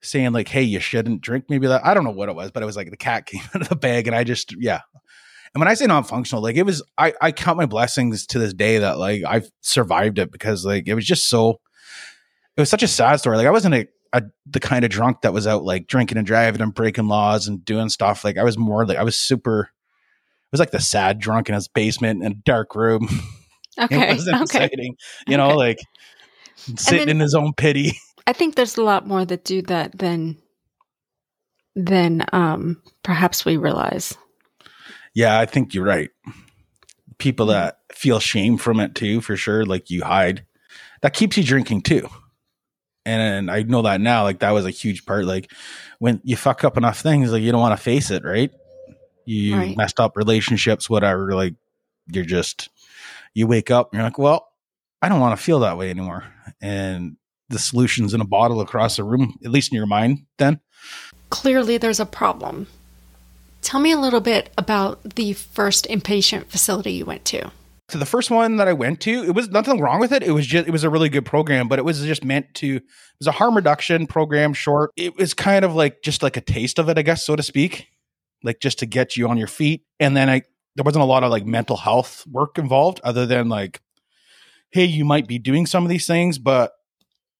saying 0.00 0.32
like, 0.32 0.48
"Hey, 0.48 0.62
you 0.62 0.78
shouldn't 0.78 1.22
drink." 1.22 1.46
Maybe 1.48 1.66
that 1.66 1.84
I 1.84 1.92
don't 1.92 2.04
know 2.04 2.10
what 2.10 2.28
it 2.28 2.36
was, 2.36 2.52
but 2.52 2.62
it 2.62 2.66
was 2.66 2.76
like 2.76 2.90
the 2.90 2.96
cat 2.96 3.26
came 3.26 3.42
out 3.54 3.62
of 3.62 3.68
the 3.68 3.76
bag, 3.76 4.06
and 4.06 4.14
I 4.14 4.24
just 4.24 4.54
yeah. 4.58 4.80
And 5.52 5.60
when 5.60 5.68
I 5.68 5.74
say 5.74 5.86
non-functional, 5.86 6.42
like 6.42 6.54
it 6.54 6.62
was, 6.62 6.82
I 6.96 7.14
I 7.20 7.32
count 7.32 7.58
my 7.58 7.66
blessings 7.66 8.26
to 8.28 8.38
this 8.38 8.54
day 8.54 8.78
that 8.78 8.98
like 8.98 9.22
I've 9.26 9.50
survived 9.62 10.20
it 10.20 10.30
because 10.30 10.64
like 10.64 10.86
it 10.86 10.94
was 10.94 11.06
just 11.06 11.28
so. 11.28 11.60
It 12.56 12.60
was 12.60 12.70
such 12.70 12.82
a 12.82 12.88
sad 12.88 13.16
story. 13.16 13.36
Like 13.36 13.46
I 13.46 13.52
wasn't 13.52 13.74
a 14.12 14.22
the 14.46 14.60
kind 14.60 14.84
of 14.84 14.90
drunk 14.90 15.20
that 15.22 15.32
was 15.32 15.46
out 15.46 15.62
like 15.64 15.86
drinking 15.86 16.18
and 16.18 16.26
driving 16.26 16.60
and 16.60 16.74
breaking 16.74 17.06
laws 17.08 17.46
and 17.48 17.64
doing 17.64 17.88
stuff. 17.88 18.24
Like 18.24 18.36
I 18.38 18.42
was 18.44 18.58
more 18.58 18.84
like 18.86 18.98
I 18.98 19.02
was 19.04 19.16
super. 19.16 19.62
It 19.62 20.52
was 20.52 20.58
like 20.60 20.72
the 20.72 20.80
sad 20.80 21.20
drunk 21.20 21.48
in 21.48 21.54
his 21.54 21.68
basement 21.68 22.24
in 22.24 22.32
a 22.32 22.34
dark 22.34 22.74
room. 22.74 23.08
Okay. 23.78 24.10
it 24.10 24.16
wasn't 24.16 24.34
okay. 24.34 24.42
exciting, 24.42 24.96
you 25.28 25.36
know, 25.38 25.46
Okay. 25.50 25.54
like 25.56 25.78
sitting 26.76 27.06
then- 27.06 27.08
in 27.16 27.20
his 27.20 27.34
own 27.34 27.54
pity. 27.54 27.92
I 28.26 28.32
think 28.34 28.54
there's 28.56 28.76
a 28.76 28.82
lot 28.82 29.06
more 29.06 29.24
that 29.24 29.44
do 29.44 29.62
that 29.62 29.96
than 29.96 30.36
than 31.76 32.24
um 32.32 32.82
perhaps 33.02 33.44
we 33.44 33.56
realize. 33.56 34.12
Yeah, 35.14 35.38
I 35.38 35.46
think 35.46 35.72
you're 35.72 35.84
right. 35.84 36.10
People 37.18 37.46
that 37.46 37.78
feel 37.92 38.20
shame 38.20 38.58
from 38.58 38.80
it 38.80 38.94
too, 38.94 39.20
for 39.20 39.36
sure. 39.36 39.64
Like 39.64 39.88
you 39.88 40.02
hide, 40.04 40.44
that 41.02 41.14
keeps 41.14 41.36
you 41.36 41.44
drinking 41.44 41.82
too. 41.82 42.08
And 43.06 43.50
I 43.50 43.62
know 43.62 43.82
that 43.82 44.00
now. 44.00 44.24
Like 44.24 44.40
that 44.40 44.50
was 44.50 44.66
a 44.66 44.70
huge 44.70 45.06
part. 45.06 45.24
Like 45.24 45.50
when 45.98 46.20
you 46.24 46.36
fuck 46.36 46.64
up 46.64 46.76
enough 46.76 47.00
things, 47.00 47.32
like 47.32 47.42
you 47.42 47.50
don't 47.52 47.60
want 47.60 47.76
to 47.76 47.82
face 47.82 48.10
it, 48.10 48.24
right? 48.24 48.50
You 49.24 49.56
Right. 49.56 49.76
messed 49.76 50.00
up 50.00 50.16
relationships, 50.16 50.88
whatever. 50.90 51.34
Like 51.34 51.54
you're 52.12 52.24
just 52.24 52.68
you 53.34 53.46
wake 53.46 53.70
up 53.70 53.90
and 53.92 53.98
you're 53.98 54.04
like, 54.04 54.18
well, 54.18 54.48
I 55.00 55.08
don't 55.08 55.20
want 55.20 55.38
to 55.38 55.42
feel 55.42 55.60
that 55.60 55.78
way 55.78 55.90
anymore. 55.90 56.24
And 56.60 57.16
the 57.48 57.58
solution's 57.58 58.12
in 58.14 58.20
a 58.20 58.24
bottle 58.26 58.60
across 58.60 58.96
the 58.96 59.04
room, 59.04 59.38
at 59.44 59.50
least 59.50 59.72
in 59.72 59.76
your 59.76 59.86
mind. 59.86 60.26
Then 60.36 60.60
Clearly 61.30 61.78
there's 61.78 62.00
a 62.00 62.06
problem. 62.06 62.66
Tell 63.62 63.78
me 63.80 63.92
a 63.92 63.98
little 63.98 64.20
bit 64.20 64.50
about 64.58 65.02
the 65.16 65.32
first 65.34 65.86
inpatient 65.88 66.46
facility 66.46 66.92
you 66.92 67.04
went 67.04 67.24
to. 67.26 67.50
So 67.90 67.98
the 67.98 68.06
first 68.06 68.30
one 68.30 68.56
that 68.56 68.68
I 68.68 68.72
went 68.72 69.00
to, 69.00 69.24
it 69.24 69.34
was 69.34 69.48
nothing 69.48 69.80
wrong 69.80 69.98
with 69.98 70.12
it. 70.12 70.22
It 70.22 70.30
was 70.30 70.46
just 70.46 70.68
it 70.68 70.70
was 70.70 70.84
a 70.84 70.90
really 70.90 71.08
good 71.08 71.24
program, 71.24 71.66
but 71.66 71.80
it 71.80 71.84
was 71.84 72.00
just 72.04 72.24
meant 72.24 72.54
to 72.54 72.76
it 72.76 72.82
was 73.18 73.26
a 73.26 73.32
harm 73.32 73.56
reduction 73.56 74.06
program 74.06 74.52
short. 74.52 74.92
It 74.96 75.16
was 75.16 75.34
kind 75.34 75.64
of 75.64 75.74
like 75.74 76.02
just 76.02 76.22
like 76.22 76.36
a 76.36 76.40
taste 76.40 76.78
of 76.78 76.88
it, 76.88 76.98
I 76.98 77.02
guess, 77.02 77.26
so 77.26 77.34
to 77.34 77.42
speak. 77.42 77.88
Like 78.44 78.60
just 78.60 78.78
to 78.78 78.86
get 78.86 79.16
you 79.16 79.28
on 79.28 79.36
your 79.36 79.48
feet. 79.48 79.82
And 79.98 80.16
then 80.16 80.30
I 80.30 80.42
there 80.76 80.84
wasn't 80.84 81.02
a 81.02 81.06
lot 81.06 81.24
of 81.24 81.30
like 81.30 81.44
mental 81.44 81.76
health 81.76 82.24
work 82.30 82.58
involved 82.58 83.00
other 83.02 83.26
than 83.26 83.48
like, 83.48 83.80
hey, 84.70 84.84
you 84.84 85.04
might 85.04 85.26
be 85.26 85.38
doing 85.40 85.66
some 85.66 85.82
of 85.82 85.90
these 85.90 86.06
things, 86.06 86.38
but 86.38 86.70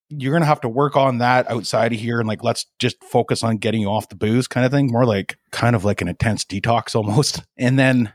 you're 0.08 0.32
gonna 0.32 0.46
have 0.46 0.62
to 0.62 0.68
work 0.68 0.96
on 0.96 1.18
that 1.18 1.48
outside 1.48 1.92
of 1.92 2.00
here 2.00 2.18
and 2.18 2.26
like 2.26 2.42
let's 2.42 2.66
just 2.80 3.02
focus 3.04 3.44
on 3.44 3.58
getting 3.58 3.82
you 3.82 3.88
off 3.88 4.08
the 4.08 4.16
booze 4.16 4.48
kind 4.48 4.66
of 4.66 4.72
thing. 4.72 4.88
More 4.90 5.06
like 5.06 5.38
kind 5.52 5.76
of 5.76 5.84
like 5.84 6.00
an 6.00 6.08
intense 6.08 6.44
detox 6.44 6.96
almost. 6.96 7.44
And 7.56 7.78
then 7.78 8.12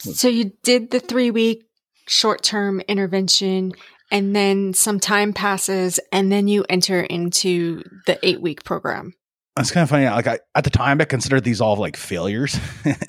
So 0.00 0.28
you 0.28 0.52
did 0.62 0.90
the 0.90 1.00
3 1.00 1.30
week 1.30 1.64
short 2.08 2.42
term 2.42 2.80
intervention 2.80 3.72
and 4.10 4.34
then 4.36 4.72
some 4.74 5.00
time 5.00 5.32
passes 5.32 5.98
and 6.12 6.30
then 6.30 6.48
you 6.48 6.64
enter 6.68 7.00
into 7.00 7.82
the 8.06 8.18
8 8.26 8.40
week 8.40 8.64
program. 8.64 9.14
it's 9.58 9.70
kind 9.70 9.82
of 9.82 9.90
funny. 9.90 10.06
Like 10.06 10.26
I, 10.26 10.38
at 10.54 10.64
the 10.64 10.70
time, 10.70 11.00
I 11.00 11.04
considered 11.04 11.44
these 11.44 11.60
all 11.60 11.76
like 11.76 11.96
failures, 11.96 12.58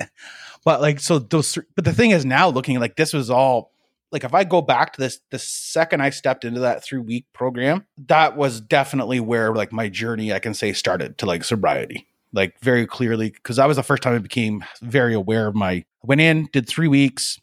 but 0.66 0.82
like 0.82 1.00
so 1.00 1.20
those. 1.20 1.58
But 1.76 1.86
the 1.86 1.94
thing 1.94 2.12
is, 2.12 2.26
now 2.26 2.50
looking 2.50 2.80
like 2.80 2.96
this 2.96 3.14
was 3.14 3.30
all 3.30 3.72
like 4.12 4.24
if 4.24 4.34
I 4.34 4.44
go 4.44 4.62
back 4.62 4.94
to 4.94 5.02
this, 5.02 5.20
the 5.32 5.40
second 5.40 6.02
I 6.02 6.10
stepped 6.10 6.46
into 6.46 6.62
that 6.62 6.84
three 6.84 7.00
week 7.00 7.26
program, 7.34 7.86
that 8.08 8.38
was 8.38 8.62
definitely 8.62 9.20
where 9.20 9.54
like 9.54 9.72
my 9.72 9.90
journey, 9.90 10.32
I 10.34 10.40
can 10.40 10.54
say, 10.54 10.74
started 10.74 11.18
to 11.20 11.26
like 11.26 11.44
sobriety, 11.44 12.08
like 12.34 12.60
very 12.62 12.86
clearly 12.86 13.32
because 13.32 13.56
that 13.58 13.68
was 13.68 13.78
the 13.78 13.84
first 13.84 14.04
time 14.04 14.16
I 14.16 14.20
became 14.20 14.64
very 14.82 15.14
aware 15.14 15.48
of 15.48 15.56
my. 15.56 15.86
Went 16.04 16.22
in, 16.22 16.48
did 16.54 16.68
three 16.68 16.88
weeks, 16.88 17.40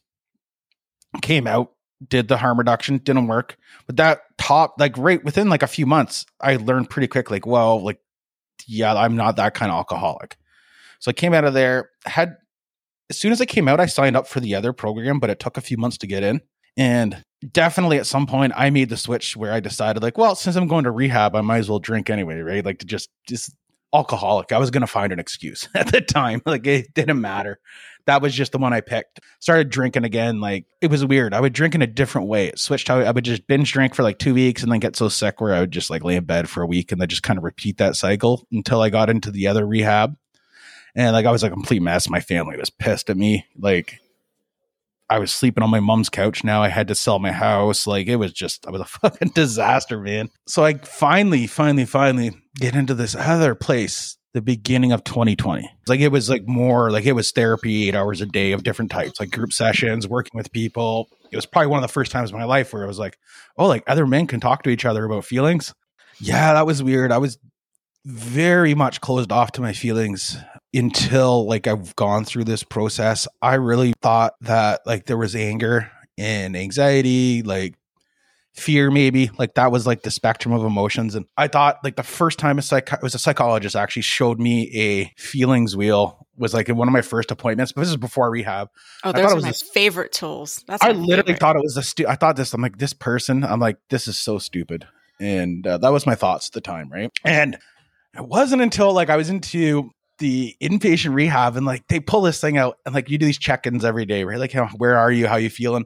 came 1.22 1.46
out, 1.46 1.72
did 2.08 2.28
the 2.28 2.36
harm 2.36 2.58
reduction, 2.58 2.98
didn't 2.98 3.26
work. 3.26 3.56
But 3.86 3.96
that 3.96 4.20
top, 4.38 4.76
like 4.78 4.96
right 4.96 5.22
within 5.24 5.48
like 5.48 5.62
a 5.62 5.68
few 5.68 5.86
months, 5.86 6.24
I 6.40 6.56
learned 6.56 6.90
pretty 6.90 7.08
quick, 7.08 7.30
like, 7.30 7.46
well, 7.46 7.82
like 7.82 7.98
yeah, 8.66 8.94
I'm 8.94 9.16
not 9.16 9.36
that 9.36 9.54
kind 9.54 9.70
of 9.70 9.76
alcoholic. 9.76 10.36
So 11.00 11.10
I 11.10 11.12
came 11.12 11.34
out 11.34 11.44
of 11.44 11.54
there, 11.54 11.90
had 12.06 12.36
as 13.10 13.18
soon 13.18 13.32
as 13.32 13.40
I 13.40 13.46
came 13.46 13.68
out, 13.68 13.80
I 13.80 13.86
signed 13.86 14.16
up 14.16 14.26
for 14.26 14.40
the 14.40 14.54
other 14.54 14.72
program, 14.72 15.18
but 15.18 15.30
it 15.30 15.38
took 15.38 15.56
a 15.56 15.62
few 15.62 15.76
months 15.76 15.98
to 15.98 16.06
get 16.06 16.22
in. 16.22 16.40
And 16.76 17.22
definitely 17.52 17.98
at 17.98 18.06
some 18.06 18.26
point 18.26 18.52
I 18.56 18.70
made 18.70 18.88
the 18.88 18.96
switch 18.96 19.36
where 19.36 19.52
I 19.52 19.60
decided 19.60 20.02
like, 20.02 20.18
well, 20.18 20.34
since 20.34 20.56
I'm 20.56 20.66
going 20.66 20.84
to 20.84 20.90
rehab, 20.90 21.36
I 21.36 21.40
might 21.42 21.58
as 21.58 21.68
well 21.68 21.78
drink 21.78 22.10
anyway, 22.10 22.40
right? 22.40 22.64
Like 22.64 22.78
to 22.78 22.86
just 22.86 23.10
just 23.28 23.54
alcoholic. 23.94 24.52
I 24.52 24.58
was 24.58 24.70
going 24.70 24.80
to 24.82 24.86
find 24.86 25.12
an 25.12 25.18
excuse 25.18 25.68
at 25.74 25.92
the 25.92 26.00
time. 26.00 26.42
Like 26.44 26.66
it 26.66 26.92
didn't 26.94 27.20
matter. 27.20 27.60
That 28.06 28.20
was 28.20 28.34
just 28.34 28.52
the 28.52 28.58
one 28.58 28.74
I 28.74 28.82
picked. 28.82 29.20
Started 29.40 29.70
drinking 29.70 30.04
again. 30.04 30.40
Like 30.40 30.66
it 30.82 30.90
was 30.90 31.06
weird. 31.06 31.32
I 31.32 31.40
would 31.40 31.54
drink 31.54 31.74
in 31.74 31.80
a 31.80 31.86
different 31.86 32.28
way. 32.28 32.48
It 32.48 32.58
switched 32.58 32.88
how 32.88 32.98
I 33.00 33.10
would 33.10 33.24
just 33.24 33.46
binge 33.46 33.72
drink 33.72 33.94
for 33.94 34.02
like 34.02 34.18
two 34.18 34.34
weeks 34.34 34.62
and 34.62 34.70
then 34.70 34.80
get 34.80 34.96
so 34.96 35.08
sick 35.08 35.40
where 35.40 35.54
I 35.54 35.60
would 35.60 35.70
just 35.70 35.88
like 35.88 36.04
lay 36.04 36.16
in 36.16 36.24
bed 36.24 36.48
for 36.50 36.62
a 36.62 36.66
week 36.66 36.92
and 36.92 37.00
then 37.00 37.08
just 37.08 37.22
kind 37.22 37.38
of 37.38 37.44
repeat 37.44 37.78
that 37.78 37.96
cycle 37.96 38.46
until 38.52 38.82
I 38.82 38.90
got 38.90 39.08
into 39.08 39.30
the 39.30 39.46
other 39.46 39.66
rehab. 39.66 40.16
And 40.94 41.14
like 41.14 41.24
I 41.24 41.32
was 41.32 41.42
a 41.42 41.50
complete 41.50 41.80
mess. 41.80 42.10
My 42.10 42.20
family 42.20 42.58
was 42.58 42.70
pissed 42.70 43.08
at 43.08 43.16
me. 43.16 43.46
Like 43.56 44.00
I 45.10 45.18
was 45.18 45.32
sleeping 45.32 45.62
on 45.62 45.70
my 45.70 45.80
mom's 45.80 46.08
couch 46.08 46.44
now. 46.44 46.62
I 46.62 46.68
had 46.68 46.88
to 46.88 46.94
sell 46.94 47.18
my 47.18 47.32
house. 47.32 47.86
Like 47.86 48.06
it 48.06 48.16
was 48.16 48.32
just, 48.32 48.66
I 48.66 48.70
was 48.70 48.80
a 48.80 48.84
fucking 48.86 49.32
disaster, 49.34 50.00
man. 50.00 50.30
So 50.46 50.64
I 50.64 50.74
finally, 50.74 51.46
finally, 51.46 51.84
finally 51.84 52.32
get 52.56 52.74
into 52.74 52.94
this 52.94 53.14
other 53.14 53.54
place 53.54 54.16
the 54.34 54.42
beginning 54.42 54.90
of 54.90 55.04
2020. 55.04 55.70
Like 55.86 56.00
it 56.00 56.08
was 56.08 56.28
like 56.28 56.46
more 56.46 56.90
like 56.90 57.06
it 57.06 57.12
was 57.12 57.30
therapy, 57.30 57.88
eight 57.88 57.94
hours 57.94 58.20
a 58.20 58.26
day 58.26 58.52
of 58.52 58.64
different 58.64 58.90
types, 58.90 59.20
like 59.20 59.30
group 59.30 59.52
sessions, 59.52 60.08
working 60.08 60.32
with 60.34 60.52
people. 60.52 61.08
It 61.30 61.36
was 61.36 61.46
probably 61.46 61.68
one 61.68 61.82
of 61.82 61.88
the 61.88 61.92
first 61.92 62.10
times 62.10 62.30
in 62.30 62.36
my 62.36 62.44
life 62.44 62.72
where 62.72 62.82
I 62.82 62.86
was 62.86 62.98
like, 62.98 63.16
oh, 63.56 63.66
like 63.66 63.84
other 63.86 64.06
men 64.06 64.26
can 64.26 64.40
talk 64.40 64.64
to 64.64 64.70
each 64.70 64.84
other 64.84 65.04
about 65.04 65.24
feelings. 65.24 65.72
Yeah, 66.20 66.52
that 66.54 66.66
was 66.66 66.82
weird. 66.82 67.12
I 67.12 67.18
was 67.18 67.38
very 68.04 68.74
much 68.74 69.00
closed 69.00 69.32
off 69.32 69.52
to 69.52 69.62
my 69.62 69.72
feelings 69.72 70.36
until 70.74 71.46
like 71.46 71.66
I've 71.66 71.94
gone 71.96 72.24
through 72.24 72.44
this 72.44 72.62
process. 72.62 73.28
I 73.40 73.54
really 73.54 73.94
thought 74.02 74.34
that 74.42 74.80
like 74.86 75.06
there 75.06 75.16
was 75.16 75.36
anger 75.36 75.90
and 76.18 76.56
anxiety, 76.56 77.42
like 77.42 77.74
fear 78.54 78.88
maybe 78.88 79.30
like 79.36 79.54
that 79.54 79.72
was 79.72 79.84
like 79.84 80.02
the 80.02 80.10
spectrum 80.12 80.54
of 80.54 80.64
emotions 80.64 81.16
and 81.16 81.26
i 81.36 81.48
thought 81.48 81.76
like 81.82 81.96
the 81.96 82.04
first 82.04 82.38
time 82.38 82.56
a 82.56 82.62
psych 82.62 82.92
it 82.92 83.02
was 83.02 83.12
a 83.12 83.18
psychologist 83.18 83.74
actually 83.74 84.00
showed 84.00 84.38
me 84.38 84.70
a 84.76 85.12
feelings 85.20 85.76
wheel 85.76 86.24
was 86.36 86.54
like 86.54 86.68
in 86.68 86.76
one 86.76 86.86
of 86.86 86.92
my 86.92 87.02
first 87.02 87.32
appointments 87.32 87.72
but 87.72 87.80
this 87.80 87.90
is 87.90 87.96
before 87.96 88.30
rehab 88.30 88.70
oh 89.02 89.10
those 89.10 89.32
are 89.32 89.40
my 89.40 89.48
this, 89.48 89.60
favorite 89.60 90.12
tools 90.12 90.62
that's 90.68 90.84
i 90.84 90.92
literally 90.92 91.22
favorite. 91.22 91.40
thought 91.40 91.56
it 91.56 91.62
was 91.64 91.76
a 91.76 91.82
stu- 91.82 92.06
i 92.06 92.14
thought 92.14 92.36
this 92.36 92.54
i'm 92.54 92.62
like 92.62 92.78
this 92.78 92.92
person 92.92 93.42
i'm 93.42 93.58
like 93.58 93.76
this 93.90 94.06
is 94.06 94.16
so 94.16 94.38
stupid 94.38 94.86
and 95.18 95.66
uh, 95.66 95.76
that 95.78 95.90
was 95.90 96.06
my 96.06 96.14
thoughts 96.14 96.48
at 96.48 96.52
the 96.52 96.60
time 96.60 96.88
right 96.92 97.10
and 97.24 97.58
it 98.16 98.24
wasn't 98.24 98.62
until 98.62 98.92
like 98.92 99.10
i 99.10 99.16
was 99.16 99.30
into 99.30 99.90
the 100.18 100.56
inpatient 100.62 101.14
rehab 101.14 101.56
and 101.56 101.66
like 101.66 101.86
they 101.88 102.00
pull 102.00 102.22
this 102.22 102.40
thing 102.40 102.56
out 102.56 102.78
and 102.86 102.94
like 102.94 103.10
you 103.10 103.18
do 103.18 103.26
these 103.26 103.38
check-ins 103.38 103.84
every 103.84 104.06
day 104.06 104.24
right? 104.24 104.38
Like 104.38 104.52
where 104.78 104.96
are 104.96 105.10
you? 105.10 105.26
How 105.26 105.36
you 105.36 105.50
feeling? 105.50 105.84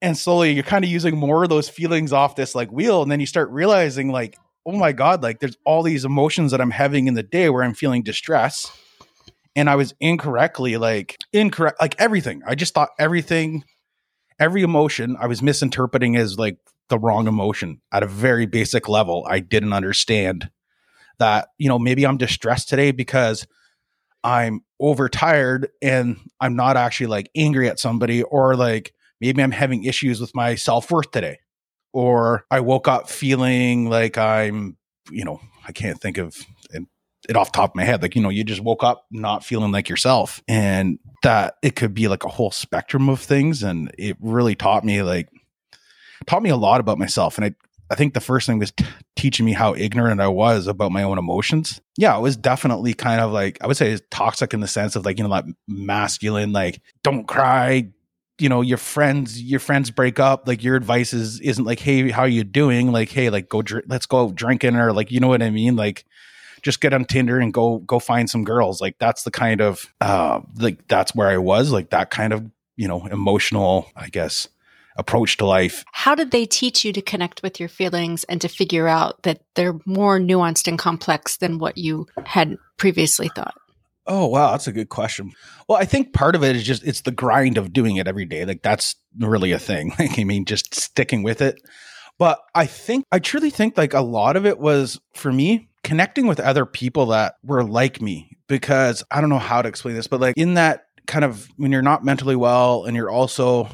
And 0.00 0.16
slowly 0.16 0.52
you're 0.52 0.64
kind 0.64 0.84
of 0.84 0.90
using 0.90 1.16
more 1.16 1.44
of 1.44 1.50
those 1.50 1.68
feelings 1.68 2.12
off 2.12 2.36
this 2.36 2.54
like 2.54 2.70
wheel 2.70 3.02
and 3.02 3.10
then 3.10 3.20
you 3.20 3.26
start 3.26 3.50
realizing 3.50 4.10
like 4.10 4.36
oh 4.66 4.72
my 4.72 4.92
god 4.92 5.22
like 5.22 5.40
there's 5.40 5.56
all 5.64 5.82
these 5.82 6.04
emotions 6.04 6.52
that 6.52 6.60
i'm 6.60 6.70
having 6.70 7.08
in 7.08 7.14
the 7.14 7.22
day 7.22 7.50
where 7.50 7.64
i'm 7.64 7.74
feeling 7.74 8.02
distress 8.02 8.70
and 9.56 9.68
i 9.68 9.74
was 9.74 9.92
incorrectly 10.00 10.76
like 10.76 11.18
incorrect 11.32 11.80
like 11.80 12.00
everything. 12.00 12.42
I 12.46 12.54
just 12.54 12.74
thought 12.74 12.90
everything 12.98 13.64
every 14.38 14.62
emotion 14.62 15.16
i 15.20 15.26
was 15.26 15.42
misinterpreting 15.42 16.16
as 16.16 16.38
like 16.38 16.58
the 16.92 16.98
wrong 16.98 17.26
emotion 17.26 17.80
at 17.90 18.02
a 18.02 18.06
very 18.06 18.44
basic 18.44 18.86
level. 18.86 19.26
I 19.26 19.40
didn't 19.40 19.72
understand 19.72 20.50
that 21.22 21.48
you 21.58 21.68
know 21.68 21.78
maybe 21.78 22.06
i'm 22.06 22.18
distressed 22.18 22.68
today 22.68 22.90
because 22.90 23.46
i'm 24.22 24.60
overtired 24.80 25.68
and 25.80 26.18
i'm 26.40 26.54
not 26.56 26.76
actually 26.76 27.06
like 27.06 27.30
angry 27.34 27.68
at 27.68 27.78
somebody 27.78 28.22
or 28.22 28.56
like 28.56 28.92
maybe 29.22 29.40
I'm 29.40 29.52
having 29.52 29.84
issues 29.84 30.20
with 30.20 30.34
my 30.34 30.56
self 30.56 30.90
worth 30.90 31.12
today. 31.12 31.38
Or 31.94 32.44
I 32.50 32.60
woke 32.60 32.88
up 32.88 33.08
feeling 33.08 33.88
like 33.88 34.18
I'm, 34.18 34.76
you 35.10 35.24
know, 35.24 35.40
I 35.66 35.72
can't 35.72 36.00
think 36.00 36.18
of 36.18 36.36
it 37.28 37.36
off 37.36 37.52
top 37.52 37.70
of 37.70 37.76
my 37.76 37.84
head. 37.84 38.02
Like, 38.02 38.16
you 38.16 38.22
know, 38.22 38.30
you 38.30 38.42
just 38.42 38.62
woke 38.62 38.82
up 38.82 39.06
not 39.12 39.44
feeling 39.44 39.70
like 39.70 39.88
yourself. 39.88 40.42
And 40.48 40.98
that 41.22 41.54
it 41.62 41.76
could 41.76 41.94
be 41.94 42.08
like 42.08 42.24
a 42.24 42.28
whole 42.28 42.50
spectrum 42.50 43.08
of 43.08 43.20
things. 43.20 43.62
And 43.62 43.92
it 43.96 44.16
really 44.20 44.56
taught 44.56 44.84
me 44.84 45.02
like, 45.02 45.28
taught 46.26 46.42
me 46.42 46.50
a 46.50 46.56
lot 46.56 46.80
about 46.80 46.98
myself. 46.98 47.38
And 47.38 47.44
I, 47.44 47.54
I 47.90 47.94
think 47.94 48.14
the 48.14 48.20
first 48.20 48.46
thing 48.46 48.58
was 48.58 48.72
t- 48.72 48.86
teaching 49.16 49.44
me 49.44 49.52
how 49.52 49.74
ignorant 49.74 50.20
I 50.20 50.28
was 50.28 50.66
about 50.66 50.92
my 50.92 51.02
own 51.02 51.18
emotions. 51.18 51.80
Yeah, 51.98 52.16
it 52.16 52.22
was 52.22 52.36
definitely 52.36 52.94
kind 52.94 53.20
of 53.20 53.32
like 53.32 53.58
I 53.60 53.66
would 53.66 53.76
say 53.76 53.98
toxic 54.10 54.54
in 54.54 54.60
the 54.60 54.66
sense 54.66 54.96
of 54.96 55.04
like 55.04 55.18
you 55.18 55.24
know 55.24 55.30
like 55.30 55.44
masculine, 55.68 56.52
like 56.52 56.80
don't 57.02 57.26
cry, 57.26 57.88
you 58.38 58.48
know 58.48 58.60
your 58.60 58.78
friends 58.78 59.40
your 59.42 59.60
friends 59.60 59.90
break 59.90 60.18
up. 60.18 60.48
Like 60.48 60.64
your 60.64 60.76
advice 60.76 61.12
is 61.12 61.40
isn't 61.40 61.64
like 61.64 61.80
hey 61.80 62.10
how 62.10 62.22
are 62.22 62.28
you 62.28 62.44
doing? 62.44 62.92
Like 62.92 63.10
hey 63.10 63.30
like 63.30 63.48
go 63.48 63.62
dr- 63.62 63.84
let's 63.88 64.06
go 64.06 64.32
drinking 64.32 64.76
or 64.76 64.92
like 64.92 65.10
you 65.10 65.20
know 65.20 65.28
what 65.28 65.42
i 65.42 65.50
mean? 65.50 65.76
Like 65.76 66.04
just 66.62 66.80
get 66.80 66.94
on 66.94 67.04
tinder 67.04 67.38
and 67.38 67.52
go 67.52 67.78
go 67.78 67.98
find 67.98 68.30
some 68.30 68.44
girls. 68.44 68.80
Like 68.80 68.98
that's 68.98 69.24
the 69.24 69.30
kind 69.30 69.60
of 69.60 69.92
uh 70.00 70.40
like 70.58 70.88
that's 70.88 71.14
where 71.14 71.28
i 71.28 71.36
was 71.36 71.70
like 71.72 71.90
that 71.90 72.10
kind 72.10 72.32
of 72.32 72.50
you 72.76 72.88
know 72.88 73.06
emotional 73.06 73.86
i 73.94 74.08
guess 74.08 74.48
approach 74.96 75.36
to 75.36 75.46
life 75.46 75.84
how 75.92 76.14
did 76.14 76.30
they 76.30 76.44
teach 76.44 76.84
you 76.84 76.92
to 76.92 77.02
connect 77.02 77.42
with 77.42 77.58
your 77.58 77.68
feelings 77.68 78.24
and 78.24 78.40
to 78.40 78.48
figure 78.48 78.88
out 78.88 79.22
that 79.22 79.42
they're 79.54 79.78
more 79.84 80.18
nuanced 80.18 80.68
and 80.68 80.78
complex 80.78 81.36
than 81.38 81.58
what 81.58 81.78
you 81.78 82.06
had 82.24 82.56
previously 82.76 83.28
thought 83.34 83.54
Oh 84.06 84.26
wow, 84.26 84.50
that's 84.50 84.66
a 84.66 84.72
good 84.72 84.88
question. 84.88 85.32
Well, 85.68 85.78
I 85.78 85.84
think 85.84 86.12
part 86.12 86.34
of 86.34 86.42
it 86.42 86.56
is 86.56 86.64
just 86.64 86.84
it's 86.84 87.02
the 87.02 87.12
grind 87.12 87.56
of 87.56 87.72
doing 87.72 87.96
it 87.96 88.08
every 88.08 88.24
day. 88.24 88.44
Like 88.44 88.62
that's 88.62 88.96
really 89.18 89.52
a 89.52 89.58
thing. 89.58 89.92
Like 89.98 90.18
I 90.18 90.24
mean, 90.24 90.44
just 90.44 90.74
sticking 90.74 91.22
with 91.22 91.40
it. 91.40 91.62
But 92.18 92.40
I 92.54 92.66
think 92.66 93.04
I 93.12 93.18
truly 93.18 93.50
think 93.50 93.76
like 93.76 93.94
a 93.94 94.00
lot 94.00 94.36
of 94.36 94.44
it 94.44 94.58
was 94.58 95.00
for 95.14 95.32
me 95.32 95.68
connecting 95.84 96.26
with 96.26 96.40
other 96.40 96.66
people 96.66 97.06
that 97.06 97.36
were 97.44 97.64
like 97.64 98.00
me 98.00 98.36
because 98.48 99.04
I 99.10 99.20
don't 99.20 99.30
know 99.30 99.38
how 99.38 99.62
to 99.62 99.68
explain 99.68 99.94
this, 99.94 100.08
but 100.08 100.20
like 100.20 100.36
in 100.36 100.54
that 100.54 100.86
kind 101.06 101.24
of 101.24 101.48
when 101.56 101.72
you're 101.72 101.82
not 101.82 102.04
mentally 102.04 102.36
well 102.36 102.84
and 102.84 102.96
you're 102.96 103.10
also 103.10 103.68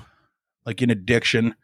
like 0.68 0.82
in 0.82 0.90
addiction, 0.90 1.54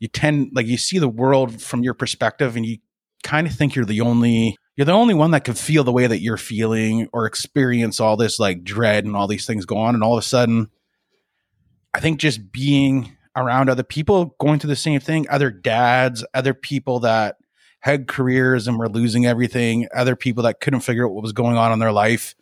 you 0.00 0.08
tend 0.08 0.50
like 0.54 0.66
you 0.66 0.78
see 0.78 0.98
the 0.98 1.08
world 1.08 1.60
from 1.60 1.82
your 1.82 1.92
perspective 1.92 2.56
and 2.56 2.64
you 2.64 2.78
kind 3.22 3.46
of 3.46 3.54
think 3.54 3.74
you're 3.74 3.84
the 3.84 4.00
only 4.00 4.56
you're 4.76 4.86
the 4.86 4.92
only 4.92 5.12
one 5.12 5.32
that 5.32 5.44
can 5.44 5.52
feel 5.52 5.84
the 5.84 5.92
way 5.92 6.06
that 6.06 6.20
you're 6.20 6.38
feeling 6.38 7.06
or 7.12 7.26
experience 7.26 8.00
all 8.00 8.16
this 8.16 8.40
like 8.40 8.64
dread 8.64 9.04
and 9.04 9.14
all 9.14 9.28
these 9.28 9.46
things 9.46 9.66
go 9.66 9.76
on. 9.76 9.94
And 9.94 10.02
all 10.02 10.16
of 10.16 10.18
a 10.18 10.26
sudden, 10.26 10.70
I 11.92 12.00
think 12.00 12.18
just 12.18 12.50
being 12.50 13.14
around 13.36 13.68
other 13.68 13.82
people 13.82 14.34
going 14.40 14.58
through 14.58 14.68
the 14.68 14.76
same 14.76 15.00
thing, 15.00 15.26
other 15.28 15.50
dads, 15.50 16.24
other 16.32 16.54
people 16.54 17.00
that 17.00 17.36
had 17.80 18.08
careers 18.08 18.66
and 18.66 18.78
were 18.78 18.88
losing 18.88 19.26
everything, 19.26 19.86
other 19.94 20.16
people 20.16 20.44
that 20.44 20.60
couldn't 20.60 20.80
figure 20.80 21.06
out 21.06 21.12
what 21.12 21.22
was 21.22 21.32
going 21.32 21.58
on 21.58 21.72
in 21.72 21.78
their 21.78 21.92
life. 21.92 22.34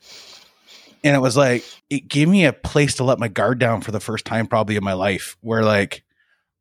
And 1.02 1.16
it 1.16 1.18
was 1.18 1.37
like, 1.37 1.64
it 1.90 2.06
gave 2.06 2.28
me 2.28 2.44
a 2.44 2.52
place 2.52 2.94
to 2.97 3.04
let 3.04 3.18
my 3.18 3.28
guard 3.28 3.59
down 3.59 3.80
for 3.80 3.90
the 3.90 4.00
first 4.00 4.25
time, 4.25 4.47
probably 4.47 4.76
in 4.76 4.85
my 4.85 4.92
life, 4.92 5.37
where 5.40 5.64
like 5.64 6.03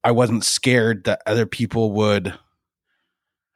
I 0.03 0.11
wasn't 0.11 0.43
scared 0.43 1.05
that 1.05 1.21
other 1.25 1.45
people 1.45 1.91
would 1.93 2.27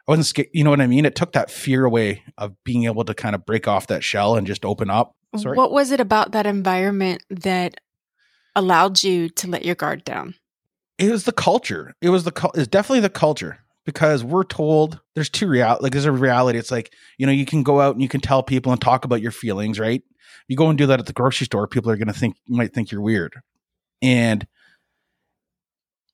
I 0.07 0.11
wasn't 0.11 0.27
scared. 0.27 0.49
You 0.53 0.63
know 0.63 0.69
what 0.69 0.81
I 0.81 0.87
mean? 0.87 1.05
It 1.05 1.15
took 1.15 1.33
that 1.33 1.51
fear 1.51 1.83
away 1.83 2.23
of 2.37 2.55
being 2.63 2.85
able 2.85 3.03
to 3.03 3.13
kind 3.13 3.35
of 3.35 3.45
break 3.45 3.67
off 3.67 3.87
that 3.87 4.03
shell 4.03 4.35
and 4.35 4.47
just 4.47 4.63
open 4.63 4.89
up. 4.89 5.15
Sorry. 5.35 5.57
What 5.57 5.71
was 5.71 5.91
it 5.91 5.99
about 5.99 6.31
that 6.31 6.45
environment 6.45 7.23
that 7.29 7.81
allowed 8.55 9.03
you 9.03 9.29
to 9.29 9.47
let 9.47 9.65
your 9.65 9.75
guard 9.75 10.05
down? 10.05 10.35
It 10.97 11.11
was 11.11 11.25
the 11.25 11.33
culture. 11.33 11.93
It 12.01 12.09
was 12.09 12.23
the 12.23 12.51
it's 12.55 12.67
definitely 12.67 13.01
the 13.01 13.09
culture 13.09 13.59
because 13.85 14.23
we're 14.23 14.45
told 14.45 14.99
there's 15.13 15.29
two 15.29 15.47
reality. 15.47 15.83
Like 15.83 15.91
there's 15.91 16.05
a 16.05 16.11
reality. 16.11 16.57
It's 16.57 16.71
like 16.71 16.93
you 17.17 17.25
know 17.25 17.31
you 17.31 17.45
can 17.45 17.61
go 17.61 17.81
out 17.81 17.95
and 17.95 18.01
you 18.01 18.09
can 18.09 18.21
tell 18.21 18.41
people 18.41 18.71
and 18.71 18.81
talk 18.81 19.03
about 19.03 19.21
your 19.21 19.31
feelings, 19.31 19.79
right? 19.79 20.01
You 20.47 20.55
go 20.55 20.69
and 20.69 20.77
do 20.77 20.87
that 20.87 20.99
at 20.99 21.05
the 21.05 21.13
grocery 21.13 21.45
store, 21.45 21.67
people 21.67 21.91
are 21.91 21.97
going 21.97 22.07
to 22.07 22.13
think 22.13 22.37
might 22.47 22.73
think 22.73 22.91
you're 22.91 23.01
weird, 23.01 23.35
and 24.01 24.47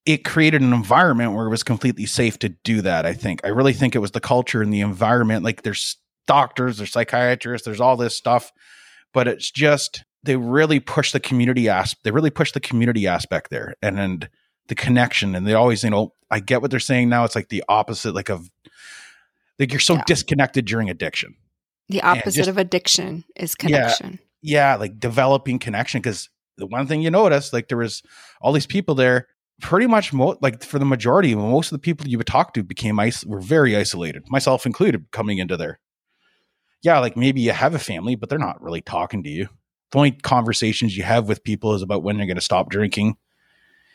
it 0.05 0.25
created 0.25 0.61
an 0.61 0.73
environment 0.73 1.33
where 1.33 1.45
it 1.45 1.49
was 1.49 1.63
completely 1.63 2.05
safe 2.05 2.37
to 2.39 2.49
do 2.49 2.81
that. 2.81 3.05
I 3.05 3.13
think. 3.13 3.41
I 3.43 3.49
really 3.49 3.73
think 3.73 3.95
it 3.95 3.99
was 3.99 4.11
the 4.11 4.19
culture 4.19 4.61
and 4.61 4.73
the 4.73 4.81
environment. 4.81 5.43
Like 5.43 5.63
there's 5.63 5.97
doctors, 6.27 6.77
there's 6.77 6.91
psychiatrists, 6.91 7.65
there's 7.65 7.81
all 7.81 7.97
this 7.97 8.15
stuff, 8.15 8.51
but 9.13 9.27
it's 9.27 9.49
just 9.49 10.03
they 10.23 10.35
really 10.35 10.79
push 10.79 11.11
the 11.11 11.19
community 11.19 11.69
aspect. 11.69 12.03
They 12.03 12.11
really 12.11 12.29
push 12.29 12.51
the 12.51 12.59
community 12.59 13.07
aspect 13.07 13.49
there, 13.49 13.75
and 13.81 13.99
and 13.99 14.29
the 14.67 14.75
connection. 14.75 15.35
And 15.35 15.47
they 15.47 15.53
always, 15.53 15.83
you 15.83 15.89
know, 15.89 16.13
I 16.29 16.39
get 16.39 16.61
what 16.61 16.71
they're 16.71 16.79
saying 16.79 17.09
now. 17.09 17.23
It's 17.23 17.35
like 17.35 17.49
the 17.49 17.63
opposite, 17.69 18.13
like 18.13 18.29
of 18.29 18.49
like 19.59 19.71
you're 19.71 19.79
so 19.79 19.95
yeah. 19.95 20.03
disconnected 20.05 20.65
during 20.65 20.89
addiction. 20.89 21.35
The 21.89 22.01
opposite 22.01 22.37
just, 22.39 22.49
of 22.49 22.57
addiction 22.57 23.23
is 23.35 23.55
connection. 23.55 24.19
Yeah, 24.41 24.71
yeah, 24.71 24.75
like 24.75 24.99
developing 24.99 25.59
connection. 25.59 26.01
Because 26.01 26.29
the 26.57 26.65
one 26.65 26.87
thing 26.87 27.01
you 27.01 27.11
notice, 27.11 27.53
like 27.53 27.67
there 27.67 27.77
was 27.77 28.03
all 28.41 28.51
these 28.51 28.65
people 28.65 28.95
there 28.95 29.27
pretty 29.63 29.87
much 29.87 30.13
mo- 30.13 30.37
like 30.41 30.61
for 30.61 30.77
the 30.77 30.85
majority, 30.85 31.33
most 31.33 31.71
of 31.71 31.75
the 31.75 31.81
people 31.81 32.07
you 32.07 32.17
would 32.17 32.27
talk 32.27 32.53
to 32.53 32.63
became 32.63 32.99
ice 32.99 33.25
were 33.25 33.39
very 33.39 33.75
isolated, 33.75 34.29
myself 34.29 34.65
included, 34.65 35.09
coming 35.11 35.39
into 35.39 35.57
there. 35.57 35.79
Yeah, 36.83 36.99
like 36.99 37.15
maybe 37.15 37.41
you 37.41 37.53
have 37.53 37.73
a 37.73 37.79
family, 37.79 38.15
but 38.15 38.29
they're 38.29 38.37
not 38.37 38.61
really 38.61 38.81
talking 38.81 39.23
to 39.23 39.29
you. 39.29 39.47
The 39.91 39.97
only 39.97 40.11
conversations 40.11 40.97
you 40.97 41.03
have 41.03 41.29
with 41.29 41.43
people 41.43 41.73
is 41.73 41.81
about 41.81 42.03
when 42.03 42.17
you're 42.17 42.27
going 42.27 42.35
to 42.35 42.41
stop 42.41 42.69
drinking. 42.69 43.15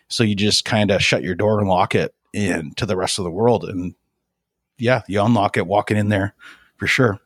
So 0.09 0.25
you 0.25 0.35
just 0.35 0.65
kind 0.65 0.91
of 0.91 1.03
shut 1.03 1.23
your 1.23 1.35
door 1.35 1.61
and 1.61 1.69
lock 1.69 1.95
it 1.95 2.15
in 2.33 2.73
to 2.77 2.87
the 2.87 2.97
rest 2.97 3.19
of 3.19 3.25
the 3.25 3.31
world. 3.31 3.65
And 3.65 3.95
yeah, 4.79 5.03
you 5.07 5.23
unlock 5.23 5.59
it 5.59 5.67
walking 5.67 5.99
in 5.99 6.09
there 6.09 6.35
for 6.77 6.87
sure. 6.87 7.21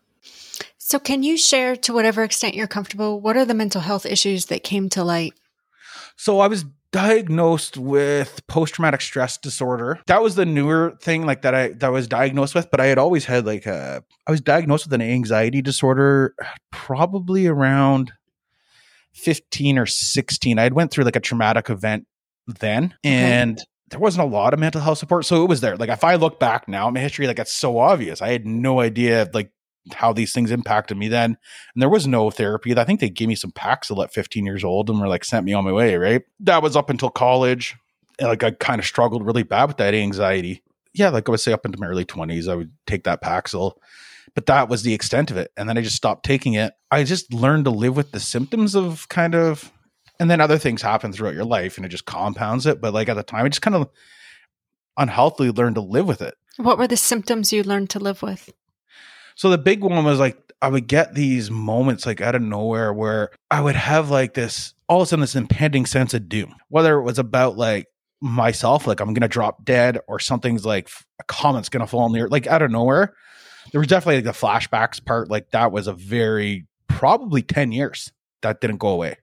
So, 0.78 0.98
can 0.98 1.22
you 1.22 1.36
share 1.36 1.76
to 1.76 1.92
whatever 1.92 2.24
extent 2.24 2.54
you're 2.54 2.66
comfortable? 2.66 3.20
What 3.20 3.36
are 3.36 3.44
the 3.44 3.54
mental 3.54 3.80
health 3.80 4.04
issues 4.04 4.46
that 4.46 4.64
came 4.64 4.88
to 4.90 5.04
light? 5.04 5.32
So, 6.16 6.40
I 6.40 6.48
was 6.48 6.64
diagnosed 6.92 7.76
with 7.76 8.46
post 8.46 8.74
traumatic 8.74 9.00
stress 9.00 9.38
disorder. 9.38 10.00
That 10.06 10.22
was 10.22 10.34
the 10.36 10.46
newer 10.46 10.96
thing 11.00 11.26
like 11.26 11.42
that 11.42 11.54
I 11.54 11.68
that 11.68 11.84
I 11.84 11.88
was 11.88 12.06
diagnosed 12.06 12.54
with, 12.54 12.70
but 12.70 12.80
I 12.80 12.86
had 12.86 12.98
always 12.98 13.24
had 13.24 13.46
like 13.46 13.66
a 13.66 14.04
I 14.26 14.30
was 14.30 14.40
diagnosed 14.40 14.86
with 14.86 14.92
an 14.92 15.02
anxiety 15.02 15.62
disorder 15.62 16.34
probably 16.70 17.46
around 17.46 18.12
15 19.14 19.78
or 19.78 19.86
16. 19.86 20.58
I 20.58 20.62
had 20.62 20.74
went 20.74 20.90
through 20.90 21.04
like 21.04 21.16
a 21.16 21.20
traumatic 21.20 21.70
event 21.70 22.06
then. 22.46 22.94
And 23.04 23.60
there 23.90 24.00
wasn't 24.00 24.24
a 24.24 24.28
lot 24.28 24.54
of 24.54 24.60
mental 24.60 24.80
health 24.80 24.98
support. 24.98 25.24
So 25.26 25.42
it 25.42 25.48
was 25.48 25.60
there. 25.60 25.76
Like 25.76 25.90
if 25.90 26.04
I 26.04 26.14
look 26.14 26.40
back 26.40 26.68
now 26.68 26.88
in 26.88 26.94
my 26.94 27.00
history, 27.00 27.26
like 27.26 27.38
it's 27.38 27.52
so 27.52 27.78
obvious. 27.78 28.22
I 28.22 28.28
had 28.28 28.46
no 28.46 28.80
idea 28.80 29.28
like 29.32 29.50
how 29.94 30.12
these 30.12 30.32
things 30.32 30.50
impacted 30.50 30.96
me 30.96 31.08
then. 31.08 31.36
And 31.74 31.82
there 31.82 31.88
was 31.88 32.06
no 32.06 32.30
therapy. 32.30 32.76
I 32.76 32.84
think 32.84 33.00
they 33.00 33.10
gave 33.10 33.28
me 33.28 33.34
some 33.34 33.50
Paxil 33.50 34.02
at 34.02 34.12
15 34.12 34.46
years 34.46 34.64
old 34.64 34.88
and 34.88 35.00
were 35.00 35.08
like 35.08 35.24
sent 35.24 35.44
me 35.44 35.52
on 35.52 35.64
my 35.64 35.72
way, 35.72 35.96
right? 35.96 36.22
That 36.40 36.62
was 36.62 36.76
up 36.76 36.90
until 36.90 37.10
college. 37.10 37.76
And 38.18 38.28
like 38.28 38.44
I 38.44 38.52
kind 38.52 38.78
of 38.78 38.86
struggled 38.86 39.26
really 39.26 39.42
bad 39.42 39.66
with 39.66 39.78
that 39.78 39.94
anxiety. 39.94 40.62
Yeah, 40.94 41.08
like 41.08 41.28
I 41.28 41.32
would 41.32 41.40
say 41.40 41.52
up 41.52 41.64
into 41.64 41.80
my 41.80 41.86
early 41.86 42.04
20s, 42.04 42.48
I 42.48 42.54
would 42.54 42.70
take 42.86 43.04
that 43.04 43.22
Paxil. 43.22 43.72
But 44.34 44.46
that 44.46 44.68
was 44.68 44.82
the 44.82 44.94
extent 44.94 45.30
of 45.30 45.36
it. 45.36 45.50
And 45.56 45.68
then 45.68 45.76
I 45.76 45.82
just 45.82 45.96
stopped 45.96 46.24
taking 46.24 46.54
it. 46.54 46.72
I 46.90 47.04
just 47.04 47.34
learned 47.34 47.64
to 47.64 47.70
live 47.70 47.96
with 47.96 48.12
the 48.12 48.20
symptoms 48.20 48.74
of 48.74 49.08
kind 49.08 49.34
of 49.34 49.72
and 50.20 50.30
then 50.30 50.40
other 50.40 50.58
things 50.58 50.82
happen 50.82 51.12
throughout 51.12 51.34
your 51.34 51.44
life 51.44 51.76
and 51.76 51.84
it 51.84 51.88
just 51.88 52.04
compounds 52.04 52.66
it. 52.66 52.80
But 52.80 52.94
like 52.94 53.08
at 53.08 53.14
the 53.14 53.24
time, 53.24 53.44
I 53.44 53.48
just 53.48 53.62
kind 53.62 53.74
of 53.74 53.88
unhealthily 54.96 55.50
learned 55.50 55.74
to 55.74 55.80
live 55.80 56.06
with 56.06 56.22
it. 56.22 56.34
What 56.58 56.78
were 56.78 56.86
the 56.86 56.96
symptoms 56.96 57.52
you 57.52 57.62
learned 57.62 57.90
to 57.90 57.98
live 57.98 58.22
with? 58.22 58.52
So 59.36 59.50
the 59.50 59.58
big 59.58 59.82
one 59.82 60.04
was 60.04 60.18
like 60.18 60.38
I 60.60 60.68
would 60.68 60.86
get 60.86 61.14
these 61.14 61.50
moments 61.50 62.06
like 62.06 62.20
out 62.20 62.36
of 62.36 62.42
nowhere 62.42 62.92
where 62.92 63.30
I 63.50 63.60
would 63.60 63.74
have 63.74 64.10
like 64.10 64.34
this 64.34 64.74
all 64.88 65.00
of 65.00 65.06
a 65.06 65.08
sudden 65.08 65.20
this 65.22 65.34
impending 65.34 65.86
sense 65.86 66.14
of 66.14 66.28
doom, 66.28 66.54
whether 66.68 66.98
it 66.98 67.02
was 67.02 67.18
about 67.18 67.56
like 67.56 67.86
myself, 68.20 68.86
like 68.86 69.00
I'm 69.00 69.12
gonna 69.12 69.28
drop 69.28 69.64
dead, 69.64 69.98
or 70.06 70.18
something's 70.18 70.64
like 70.64 70.88
a 71.20 71.24
comet's 71.24 71.68
gonna 71.68 71.86
fall 71.86 72.04
on 72.04 72.12
the 72.12 72.20
earth, 72.20 72.30
like 72.30 72.46
out 72.46 72.62
of 72.62 72.70
nowhere. 72.70 73.14
There 73.72 73.80
was 73.80 73.88
definitely 73.88 74.22
like 74.22 74.24
the 74.24 74.46
flashbacks 74.46 75.04
part, 75.04 75.30
like 75.30 75.50
that 75.50 75.72
was 75.72 75.86
a 75.86 75.92
very 75.92 76.66
probably 76.88 77.42
10 77.42 77.72
years 77.72 78.12
that 78.42 78.60
didn't 78.60 78.78
go 78.78 78.88
away. 78.88 79.16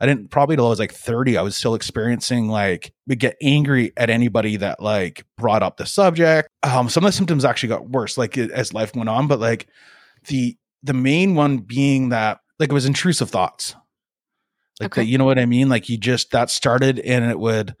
I 0.00 0.06
didn't 0.06 0.30
probably 0.30 0.56
till 0.56 0.66
I 0.66 0.70
was 0.70 0.78
like 0.78 0.92
30, 0.92 1.38
I 1.38 1.42
was 1.42 1.56
still 1.56 1.74
experiencing 1.74 2.48
like 2.48 2.92
we 3.06 3.16
get 3.16 3.36
angry 3.42 3.92
at 3.96 4.10
anybody 4.10 4.56
that 4.56 4.80
like 4.80 5.24
brought 5.36 5.62
up 5.62 5.76
the 5.76 5.86
subject. 5.86 6.48
Um, 6.62 6.88
some 6.88 7.04
of 7.04 7.08
the 7.08 7.16
symptoms 7.16 7.44
actually 7.44 7.70
got 7.70 7.88
worse 7.88 8.18
like 8.18 8.36
as 8.36 8.74
life 8.74 8.94
went 8.94 9.08
on, 9.08 9.26
but 9.26 9.40
like 9.40 9.68
the 10.28 10.56
the 10.82 10.92
main 10.92 11.34
one 11.34 11.58
being 11.58 12.10
that 12.10 12.40
like 12.58 12.70
it 12.70 12.74
was 12.74 12.86
intrusive 12.86 13.30
thoughts. 13.30 13.74
Like 14.80 14.92
okay. 14.92 15.02
that, 15.02 15.06
you 15.06 15.16
know 15.16 15.24
what 15.24 15.38
I 15.38 15.46
mean? 15.46 15.68
Like 15.68 15.88
you 15.88 15.96
just 15.96 16.32
that 16.32 16.50
started 16.50 16.98
and 16.98 17.24
it 17.30 17.38
would 17.38 17.74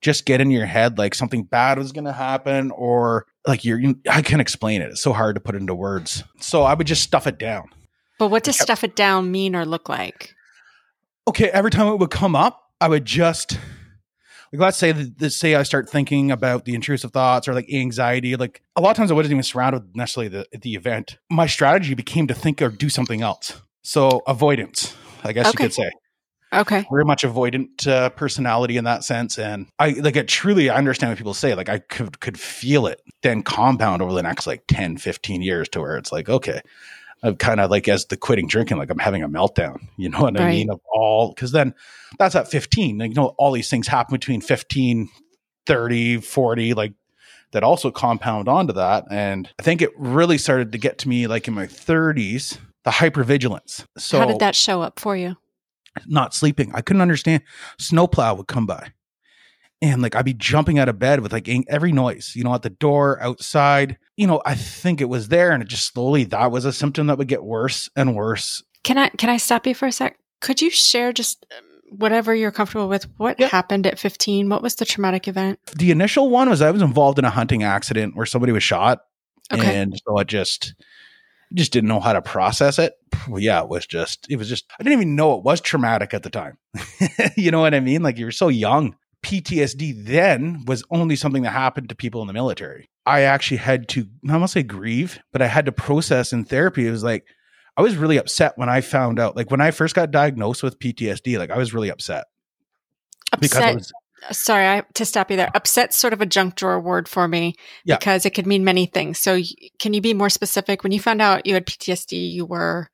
just 0.00 0.24
get 0.24 0.40
in 0.40 0.50
your 0.50 0.66
head 0.66 0.98
like 0.98 1.14
something 1.14 1.44
bad 1.44 1.78
was 1.78 1.92
going 1.92 2.06
to 2.06 2.12
happen 2.12 2.70
or 2.70 3.26
like 3.46 3.64
you're 3.64 3.78
you, 3.78 3.98
I 4.10 4.22
can't 4.22 4.40
explain 4.40 4.82
it. 4.82 4.90
It's 4.90 5.02
so 5.02 5.12
hard 5.12 5.36
to 5.36 5.40
put 5.40 5.54
into 5.54 5.74
words. 5.74 6.24
So 6.40 6.62
I 6.62 6.74
would 6.74 6.86
just 6.86 7.02
stuff 7.02 7.26
it 7.26 7.38
down. 7.38 7.68
But 8.18 8.28
what 8.28 8.44
does 8.44 8.58
stuff 8.58 8.84
it 8.84 8.96
down 8.96 9.30
mean 9.30 9.56
or 9.56 9.64
look 9.64 9.88
like? 9.88 10.34
Okay, 11.28 11.48
every 11.50 11.70
time 11.70 11.88
it 11.88 11.96
would 11.96 12.10
come 12.10 12.34
up, 12.36 12.70
I 12.80 12.88
would 12.88 13.04
just 13.04 13.58
like 14.52 14.60
let's 14.60 14.78
say 14.78 14.92
that 14.92 15.30
say 15.30 15.54
I 15.54 15.62
start 15.62 15.88
thinking 15.88 16.30
about 16.30 16.64
the 16.64 16.74
intrusive 16.74 17.12
thoughts 17.12 17.46
or 17.46 17.54
like 17.54 17.72
anxiety. 17.72 18.36
Like 18.36 18.62
a 18.76 18.80
lot 18.80 18.90
of 18.90 18.96
times 18.96 19.10
I 19.10 19.14
wasn't 19.14 19.32
even 19.32 19.42
surrounded 19.42 19.82
with 19.82 19.96
necessarily 19.96 20.28
the 20.28 20.58
the 20.58 20.74
event. 20.74 21.18
My 21.30 21.46
strategy 21.46 21.94
became 21.94 22.26
to 22.26 22.34
think 22.34 22.60
or 22.60 22.68
do 22.68 22.88
something 22.88 23.22
else. 23.22 23.60
So 23.82 24.22
avoidance, 24.26 24.94
I 25.24 25.32
guess 25.32 25.46
okay. 25.48 25.64
you 25.64 25.68
could 25.68 25.74
say. 25.74 25.90
Okay. 26.52 26.84
Very 26.90 27.04
much 27.04 27.22
avoidant 27.22 27.86
uh, 27.86 28.10
personality 28.10 28.76
in 28.76 28.84
that 28.84 29.04
sense. 29.04 29.38
And 29.38 29.68
I 29.78 29.90
like 29.90 30.16
it 30.16 30.26
truly, 30.26 30.68
I 30.68 30.76
understand 30.76 31.12
what 31.12 31.18
people 31.18 31.34
say. 31.34 31.54
Like 31.54 31.68
I 31.68 31.78
could, 31.78 32.18
could 32.18 32.38
feel 32.38 32.86
it 32.86 33.00
then 33.22 33.42
compound 33.42 34.02
over 34.02 34.12
the 34.12 34.22
next 34.22 34.46
like 34.46 34.64
10, 34.66 34.96
15 34.96 35.42
years 35.42 35.68
to 35.70 35.80
where 35.80 35.96
it's 35.96 36.10
like, 36.10 36.28
okay, 36.28 36.60
of 37.22 37.38
kind 37.38 37.60
of 37.60 37.70
like 37.70 37.88
as 37.88 38.06
the 38.06 38.16
quitting 38.16 38.46
drinking, 38.46 38.78
like 38.78 38.90
I'm 38.90 38.98
having 38.98 39.22
a 39.22 39.28
meltdown. 39.28 39.80
You 39.96 40.08
know 40.08 40.20
what 40.20 40.38
right. 40.38 40.46
I 40.46 40.50
mean? 40.50 40.70
Of 40.70 40.80
all 40.92 41.32
because 41.34 41.52
then 41.52 41.74
that's 42.18 42.34
at 42.34 42.50
15. 42.50 42.98
Like, 42.98 43.10
you 43.10 43.14
know, 43.14 43.34
all 43.38 43.52
these 43.52 43.68
things 43.68 43.88
happen 43.88 44.14
between 44.14 44.40
15, 44.40 45.08
30, 45.66 46.20
40, 46.20 46.74
like 46.74 46.94
that 47.52 47.62
also 47.62 47.90
compound 47.90 48.48
onto 48.48 48.72
that. 48.74 49.04
And 49.10 49.48
I 49.58 49.62
think 49.62 49.82
it 49.82 49.90
really 49.96 50.38
started 50.38 50.72
to 50.72 50.78
get 50.78 50.98
to 50.98 51.08
me 51.08 51.26
like 51.26 51.48
in 51.48 51.54
my 51.54 51.66
30s, 51.66 52.58
the 52.84 52.90
hypervigilance. 52.90 53.86
So 53.98 54.18
how 54.18 54.26
did 54.26 54.38
that 54.38 54.54
show 54.54 54.82
up 54.82 54.98
for 54.98 55.16
you? 55.16 55.36
Not 56.06 56.34
sleeping. 56.34 56.70
I 56.74 56.82
couldn't 56.82 57.02
understand. 57.02 57.42
Snowplow 57.78 58.34
would 58.34 58.46
come 58.46 58.66
by 58.66 58.92
and 59.82 60.02
like 60.02 60.14
I'd 60.14 60.24
be 60.24 60.34
jumping 60.34 60.78
out 60.78 60.88
of 60.88 60.98
bed 60.98 61.20
with 61.20 61.32
like 61.32 61.48
every 61.68 61.92
noise, 61.92 62.32
you 62.34 62.44
know, 62.44 62.54
at 62.54 62.62
the 62.62 62.70
door, 62.70 63.20
outside. 63.22 63.98
You 64.16 64.26
know, 64.26 64.42
I 64.44 64.54
think 64.54 65.00
it 65.00 65.08
was 65.08 65.28
there, 65.28 65.52
and 65.52 65.62
it 65.62 65.68
just 65.68 65.92
slowly 65.92 66.24
that 66.24 66.50
was 66.50 66.64
a 66.64 66.72
symptom 66.72 67.06
that 67.06 67.18
would 67.18 67.28
get 67.28 67.44
worse 67.44 67.88
and 67.96 68.14
worse. 68.14 68.62
Can 68.84 68.98
I 68.98 69.08
can 69.10 69.30
I 69.30 69.38
stop 69.38 69.66
you 69.66 69.74
for 69.74 69.86
a 69.86 69.92
sec? 69.92 70.18
Could 70.40 70.60
you 70.60 70.70
share 70.70 71.12
just 71.12 71.46
um, 71.56 71.64
whatever 71.98 72.34
you're 72.34 72.50
comfortable 72.50 72.88
with? 72.88 73.04
What 73.16 73.38
yep. 73.38 73.50
happened 73.50 73.86
at 73.86 73.98
15? 73.98 74.48
What 74.48 74.62
was 74.62 74.76
the 74.76 74.86
traumatic 74.86 75.28
event? 75.28 75.58
The 75.76 75.90
initial 75.90 76.30
one 76.30 76.48
was 76.48 76.62
I 76.62 76.70
was 76.70 76.82
involved 76.82 77.18
in 77.18 77.24
a 77.24 77.30
hunting 77.30 77.62
accident 77.62 78.16
where 78.16 78.26
somebody 78.26 78.52
was 78.52 78.62
shot, 78.62 79.00
okay. 79.52 79.80
and 79.80 79.98
so 80.06 80.18
I 80.18 80.24
just 80.24 80.74
just 81.54 81.72
didn't 81.72 81.88
know 81.88 82.00
how 82.00 82.12
to 82.12 82.22
process 82.22 82.78
it. 82.78 82.94
Well, 83.28 83.40
yeah, 83.40 83.62
it 83.62 83.68
was 83.68 83.86
just 83.86 84.26
it 84.28 84.36
was 84.36 84.48
just 84.48 84.66
I 84.78 84.82
didn't 84.82 84.98
even 84.98 85.16
know 85.16 85.38
it 85.38 85.44
was 85.44 85.62
traumatic 85.62 86.12
at 86.12 86.22
the 86.22 86.30
time. 86.30 86.58
you 87.36 87.50
know 87.50 87.60
what 87.60 87.74
I 87.74 87.80
mean? 87.80 88.02
Like 88.02 88.18
you're 88.18 88.30
so 88.30 88.48
young 88.48 88.94
PTSD 89.22 90.06
then 90.06 90.64
was 90.66 90.82
only 90.90 91.16
something 91.16 91.42
that 91.42 91.50
happened 91.50 91.88
to 91.90 91.94
people 91.94 92.20
in 92.20 92.26
the 92.26 92.32
military. 92.32 92.88
I 93.06 93.22
actually 93.22 93.58
had 93.58 93.88
to, 93.90 94.06
I 94.28 94.38
must 94.38 94.54
say 94.54 94.62
grieve, 94.62 95.18
but 95.32 95.42
I 95.42 95.46
had 95.46 95.66
to 95.66 95.72
process 95.72 96.32
in 96.32 96.44
therapy. 96.44 96.86
It 96.86 96.90
was 96.90 97.04
like, 97.04 97.26
I 97.76 97.82
was 97.82 97.96
really 97.96 98.18
upset 98.18 98.56
when 98.56 98.68
I 98.68 98.80
found 98.80 99.18
out, 99.18 99.36
like 99.36 99.50
when 99.50 99.60
I 99.60 99.70
first 99.70 99.94
got 99.94 100.10
diagnosed 100.10 100.62
with 100.62 100.78
PTSD, 100.78 101.38
like 101.38 101.50
I 101.50 101.58
was 101.58 101.72
really 101.74 101.90
upset. 101.90 102.26
Upset. 103.32 103.74
Was, 103.74 103.92
uh, 104.28 104.32
Sorry 104.32 104.66
I, 104.66 104.82
to 104.94 105.04
stop 105.04 105.30
you 105.30 105.36
there. 105.36 105.50
Upset's 105.54 105.96
sort 105.96 106.12
of 106.12 106.20
a 106.20 106.26
junk 106.26 106.56
drawer 106.56 106.80
word 106.80 107.08
for 107.08 107.26
me 107.26 107.54
yeah. 107.84 107.96
because 107.96 108.26
it 108.26 108.30
could 108.30 108.46
mean 108.46 108.64
many 108.64 108.86
things. 108.86 109.18
So, 109.18 109.40
can 109.78 109.94
you 109.94 110.00
be 110.00 110.14
more 110.14 110.28
specific? 110.28 110.82
When 110.82 110.92
you 110.92 111.00
found 111.00 111.22
out 111.22 111.46
you 111.46 111.54
had 111.54 111.66
PTSD, 111.66 112.32
you 112.32 112.44
were. 112.44 112.90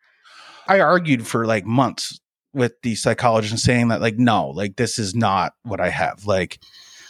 I 0.69 0.81
argued 0.81 1.27
for 1.27 1.47
like 1.47 1.65
months 1.65 2.21
with 2.57 2.81
the 2.83 2.95
psychologist 2.95 3.53
and 3.53 3.61
saying 3.61 3.89
that 3.89 4.01
like 4.01 4.17
no 4.17 4.49
like 4.49 4.77
this 4.77 4.99
is 4.99 5.15
not 5.15 5.53
what 5.63 5.81
i 5.81 5.91
have. 5.91 6.27
Like 6.27 6.59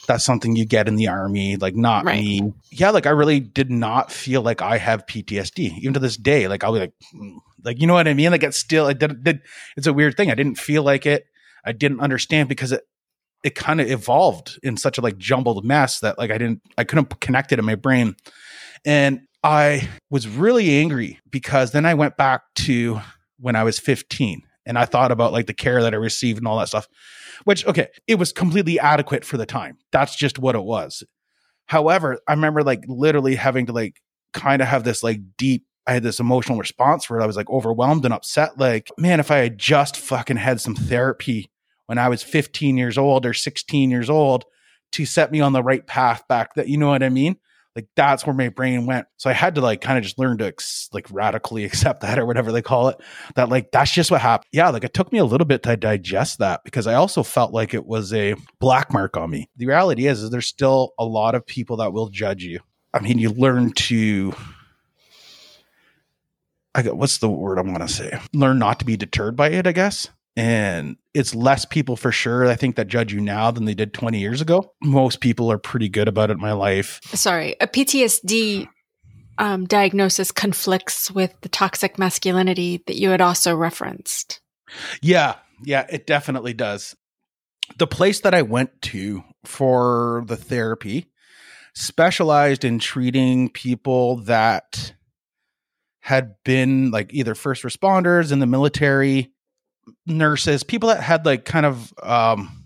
that's 0.07 0.25
something 0.25 0.55
you 0.55 0.65
get 0.65 0.87
in 0.89 0.97
the 0.97 1.09
army 1.09 1.57
like 1.57 1.75
not 1.75 2.05
right. 2.05 2.21
me. 2.21 2.53
Yeah 2.71 2.91
like 2.91 3.07
i 3.07 3.11
really 3.11 3.41
did 3.41 3.71
not 3.71 4.13
feel 4.13 4.43
like 4.43 4.63
i 4.63 4.77
have 4.79 5.07
ptsd 5.07 5.79
even 5.79 5.95
to 5.95 6.01
this 6.01 6.17
day 6.17 6.47
like 6.47 6.63
i'll 6.63 6.73
be 6.73 6.79
like 6.79 6.93
mm, 7.13 7.39
like 7.65 7.81
you 7.81 7.87
know 7.87 7.95
what 7.95 8.09
i 8.09 8.15
mean? 8.15 8.31
Like 8.31 8.43
it's 8.43 8.59
still 8.59 8.87
it 8.87 8.99
did, 8.99 9.23
did 9.23 9.41
it's 9.77 9.87
a 9.87 9.93
weird 9.93 10.17
thing. 10.17 10.31
I 10.31 10.35
didn't 10.35 10.59
feel 10.59 10.83
like 10.83 11.05
it. 11.05 11.27
I 11.65 11.73
didn't 11.73 12.01
understand 12.01 12.49
because 12.49 12.73
it 12.73 12.85
it 13.45 13.55
kind 13.55 13.81
of 13.81 13.91
evolved 13.91 14.59
in 14.63 14.77
such 14.77 14.99
a 14.99 15.01
like 15.01 15.19
jumbled 15.19 15.65
mess 15.65 16.01
that 16.01 16.19
like 16.19 16.31
i 16.31 16.39
didn't 16.39 16.63
i 16.79 16.85
couldn't 16.85 17.21
connect 17.21 17.53
it 17.53 17.59
in 17.59 17.65
my 17.65 17.75
brain. 17.75 18.17
And 18.85 19.21
i 19.43 19.89
was 20.11 20.27
really 20.29 20.71
angry 20.79 21.19
because 21.31 21.73
then 21.73 21.85
i 21.85 21.95
went 21.95 22.17
back 22.17 22.43
to 22.55 23.01
when 23.39 23.57
i 23.57 23.65
was 23.65 23.79
15 23.79 24.43
and 24.67 24.79
I 24.79 24.85
thought 24.85 25.13
about 25.13 25.33
like 25.33 25.47
the 25.47 25.55
care 25.55 25.83
that 25.83 25.95
I 25.95 25.97
received 25.97 26.39
and 26.39 26.49
all 26.49 26.59
that 26.59 26.69
stuff, 26.69 26.89
which, 27.45 27.65
okay, 27.67 27.89
it 28.07 28.17
was 28.17 28.33
completely 28.33 28.79
adequate 28.79 29.25
for 29.25 29.37
the 29.37 29.47
time. 29.47 29.79
That's 29.93 30.17
just 30.17 30.39
what 30.39 30.57
it 30.57 30.65
was. 30.65 31.05
However, 31.67 32.21
I 32.29 32.33
remember 32.33 32.63
like 32.63 32.85
literally 32.87 33.37
having 33.37 33.67
to 33.67 33.73
like 33.73 34.01
kind 34.33 34.61
of 34.61 34.69
have 34.69 34.85
this 34.85 35.03
like 35.03 35.21
deep, 35.39 35.65
I 35.87 35.95
had 35.95 36.03
this 36.03 36.21
emotional 36.21 36.59
response 36.59 37.09
where 37.09 37.21
I 37.21 37.27
was 37.27 37.37
like 37.37 37.49
overwhelmed 37.49 38.05
and 38.05 38.13
upset. 38.13 38.59
Like, 38.59 38.91
man, 38.99 39.21
if 39.21 39.31
I 39.31 39.39
had 39.39 39.59
just 39.59 39.97
fucking 39.97 40.37
had 40.37 40.61
some 40.61 40.75
therapy 40.75 41.51
when 41.87 41.99
I 41.99 42.09
was 42.09 42.23
15 42.23 42.77
years 42.77 42.99
old 42.99 43.25
or 43.25 43.33
16 43.33 43.91
years 43.91 44.11
old 44.11 44.45
to 44.93 45.07
set 45.07 45.31
me 45.31 45.41
on 45.41 45.53
the 45.53 45.63
right 45.63 45.87
path 45.87 46.27
back 46.29 46.55
that, 46.55 46.69
you 46.69 46.77
know 46.77 46.89
what 46.89 47.03
I 47.05 47.09
mean? 47.09 47.37
Like 47.77 47.87
that's 47.95 48.27
where 48.27 48.35
my 48.35 48.49
brain 48.49 48.87
went. 48.87 49.07
So 49.19 49.29
i 49.31 49.35
had 49.35 49.55
to 49.55 49.61
like 49.61 49.83
kind 49.83 49.99
of 49.99 50.05
just 50.05 50.19
learn 50.19 50.39
to 50.39 50.47
ex- 50.47 50.89
like 50.93 51.07
radically 51.11 51.65
accept 51.67 52.01
that 52.01 52.19
or 52.19 52.27
whatever 52.27 52.51
they 52.51 52.63
call 52.63 52.89
it 52.89 52.97
that 53.35 53.51
like 53.51 53.71
that's 53.71 53.93
just 53.93 54.11
what 54.11 54.21
happened 54.21 54.49
yeah 54.51 54.71
like 54.71 54.85
it 54.85 54.95
took 54.95 55.13
me 55.13 55.19
a 55.19 55.25
little 55.25 55.45
bit 55.45 55.63
to 55.63 55.77
digest 55.77 56.39
that 56.39 56.63
because 56.65 56.87
i 56.87 56.95
also 56.95 57.23
felt 57.23 57.53
like 57.53 57.75
it 57.75 57.87
was 57.87 58.13
a 58.13 58.35
black 58.59 58.93
mark 58.93 59.17
on 59.17 59.31
me. 59.31 59.49
The 59.57 59.67
reality 59.67 60.07
is, 60.07 60.23
is 60.23 60.31
there's 60.31 60.47
still 60.47 60.95
a 60.99 61.05
lot 61.05 61.35
of 61.35 61.47
people 61.47 61.77
that 61.77 61.93
will 61.93 62.09
judge 62.09 62.43
you. 62.43 62.61
I 62.95 63.01
mean 63.01 63.19
you 63.19 63.31
learn 63.31 63.73
to 63.73 64.35
I 66.75 66.83
got 66.83 66.97
what's 66.97 67.19
the 67.19 67.29
word 67.29 67.59
I'm 67.59 67.73
gonna 67.73 67.89
say? 67.89 68.19
Learn 68.33 68.59
not 68.59 68.79
to 68.79 68.85
be 68.85 68.97
deterred 68.97 69.37
by 69.37 69.51
it, 69.51 69.67
I 69.67 69.73
guess 69.73 70.09
and 70.37 70.97
it's 71.15 71.35
less 71.35 71.65
people 71.65 71.97
for 71.97 72.13
sure 72.13 72.47
i 72.47 72.55
think 72.55 72.77
that 72.77 72.89
judge 72.89 73.13
you 73.13 73.21
now 73.21 73.51
than 73.51 73.65
they 73.65 73.75
did 73.75 73.95
20 73.95 74.19
years 74.19 74.41
ago. 74.41 74.73
Most 74.83 75.21
people 75.21 75.51
are 75.51 75.59
pretty 75.59 75.89
good 75.89 76.09
about 76.09 76.31
it 76.31 76.35
in 76.35 76.41
my 76.41 76.53
life. 76.53 77.01
Sorry 77.05 77.57
a 77.61 77.67
ptsd 77.67 78.69
um, 79.39 79.67
diagnosis 79.67 80.33
conflicts 80.33 81.11
with 81.11 81.35
the 81.43 81.49
toxic 81.51 81.99
masculinity 81.99 82.83
that 82.87 82.97
you 82.97 83.11
had 83.11 83.21
also 83.21 83.57
referenced. 83.57 84.41
Yeah 85.01 85.37
yeah 85.65 85.87
it 85.89 86.07
definitely 86.07 86.55
does. 86.55 86.95
The 87.79 87.87
place 87.87 88.21
that 88.21 88.35
i 88.35 88.43
went 88.43 88.83
to 88.83 89.25
for 89.45 90.25
the 90.27 90.37
therapy 90.37 91.11
specialized 91.75 92.65
in 92.65 92.79
treating 92.79 93.51
people 93.51 94.17
that 94.23 94.95
had 96.01 96.37
been 96.45 96.91
like 96.91 97.13
either 97.13 97.35
first 97.35 97.65
responders 97.65 98.33
in 98.33 98.39
the 98.39 98.47
military 98.47 99.33
nurses, 100.07 100.63
people 100.63 100.89
that 100.89 101.03
had 101.03 101.27
like 101.27 101.45
kind 101.45 101.67
of 101.67 101.93
um, 102.03 102.65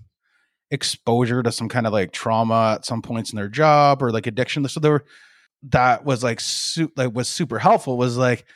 exposure 0.70 1.42
to 1.42 1.52
some 1.52 1.68
kind 1.68 1.86
of 1.86 1.92
like 1.92 2.12
trauma 2.12 2.74
at 2.76 2.86
some 2.86 3.02
points 3.02 3.32
in 3.32 3.36
their 3.36 3.48
job 3.48 4.02
or 4.02 4.10
like 4.10 4.26
addiction. 4.26 4.66
So 4.68 4.80
there 4.80 4.92
were 4.92 5.04
that 5.64 6.04
was 6.04 6.24
like 6.24 6.40
su- 6.40 6.92
like 6.96 7.14
was 7.14 7.28
super 7.28 7.58
helpful 7.58 7.98
was 7.98 8.16
like 8.16 8.46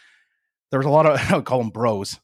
there 0.71 0.79
was 0.79 0.87
a 0.87 0.91
lot 0.91 1.07
of 1.07 1.19
I 1.33 1.41
call 1.41 1.59
them 1.59 1.71
bros. 1.71 2.21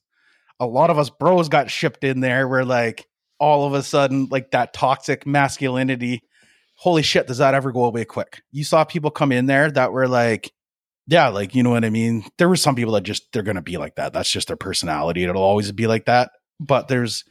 A 0.58 0.66
lot 0.66 0.90
of 0.90 0.98
us 0.98 1.10
bros 1.10 1.48
got 1.48 1.70
shipped 1.70 2.04
in 2.04 2.20
there 2.20 2.46
where 2.46 2.64
like 2.64 3.06
all 3.38 3.66
of 3.66 3.74
a 3.74 3.82
sudden 3.82 4.28
like 4.30 4.50
that 4.52 4.72
toxic 4.72 5.26
masculinity. 5.26 6.22
Holy 6.74 7.02
shit, 7.02 7.26
does 7.26 7.38
that 7.38 7.54
ever 7.54 7.72
go 7.72 7.84
away 7.84 8.04
quick? 8.04 8.42
You 8.52 8.64
saw 8.64 8.84
people 8.84 9.10
come 9.10 9.32
in 9.32 9.46
there 9.46 9.70
that 9.70 9.92
were 9.92 10.08
like, 10.08 10.50
yeah, 11.06 11.28
like 11.28 11.54
you 11.54 11.62
know 11.62 11.70
what 11.70 11.84
I 11.84 11.90
mean. 11.90 12.24
There 12.38 12.48
were 12.48 12.56
some 12.56 12.74
people 12.74 12.94
that 12.94 13.02
just 13.02 13.32
they're 13.32 13.42
gonna 13.42 13.62
be 13.62 13.76
like 13.76 13.96
that. 13.96 14.12
That's 14.12 14.30
just 14.30 14.48
their 14.48 14.56
personality. 14.56 15.24
It'll 15.24 15.42
always 15.42 15.72
be 15.72 15.86
like 15.86 16.06
that. 16.06 16.30
But 16.58 16.88
there's 16.88 17.24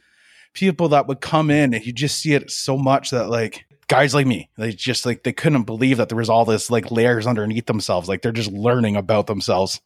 people 0.54 0.88
that 0.90 1.06
would 1.06 1.20
come 1.20 1.50
in 1.50 1.74
and 1.74 1.84
you 1.84 1.92
just 1.92 2.20
see 2.20 2.34
it 2.34 2.50
so 2.50 2.76
much 2.76 3.10
that 3.10 3.28
like 3.28 3.64
guys 3.88 4.14
like 4.14 4.26
me, 4.26 4.48
they 4.56 4.72
just 4.72 5.06
like 5.06 5.22
they 5.22 5.32
couldn't 5.32 5.64
believe 5.64 5.96
that 5.96 6.08
there 6.08 6.18
was 6.18 6.30
all 6.30 6.44
this 6.44 6.70
like 6.70 6.90
layers 6.90 7.26
underneath 7.26 7.66
themselves. 7.66 8.08
Like 8.08 8.22
they're 8.22 8.32
just 8.32 8.52
learning 8.52 8.96
about 8.96 9.26
themselves. 9.26 9.80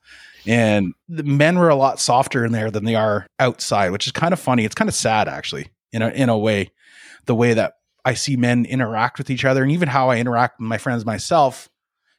And 0.47 0.93
the 1.09 1.23
men 1.23 1.59
were 1.59 1.71
a 1.71 1.75
lot 1.75 2.01
softer 2.01 2.45
in 2.45 2.53
there 2.53 2.71
than 2.71 2.85
they 2.85 2.95
are 2.95 3.27
outside, 3.39 3.93
which 3.93 4.07
is 4.07 4.13
kind 4.13 4.35
of 4.35 4.41
funny. 4.41 4.65
It's 4.65 4.75
kind 4.75 4.89
of 4.89 4.95
sad 4.95 5.27
actually, 5.27 5.69
in 5.93 6.03
a 6.03 6.09
in 6.09 6.29
a 6.29 6.39
way, 6.39 6.71
the 7.27 7.35
way 7.35 7.55
that 7.55 7.75
I 8.05 8.15
see 8.15 8.37
men 8.37 8.67
interact 8.67 9.17
with 9.19 9.31
each 9.31 9.45
other 9.45 9.63
and 9.63 9.73
even 9.73 9.89
how 9.89 10.11
I 10.11 10.19
interact 10.19 10.61
with 10.61 10.69
my 10.69 10.79
friends 10.79 11.07
myself 11.07 11.71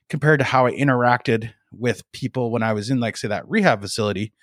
compared 0.10 0.40
to 0.40 0.46
how 0.46 0.66
I 0.66 0.72
interacted 0.72 1.52
with 1.72 2.10
people 2.12 2.52
when 2.52 2.64
I 2.64 2.74
was 2.74 2.90
in 2.90 3.00
like 3.00 3.18
say 3.18 3.28
that 3.28 3.48
rehab 3.50 3.82
facility 3.82 4.34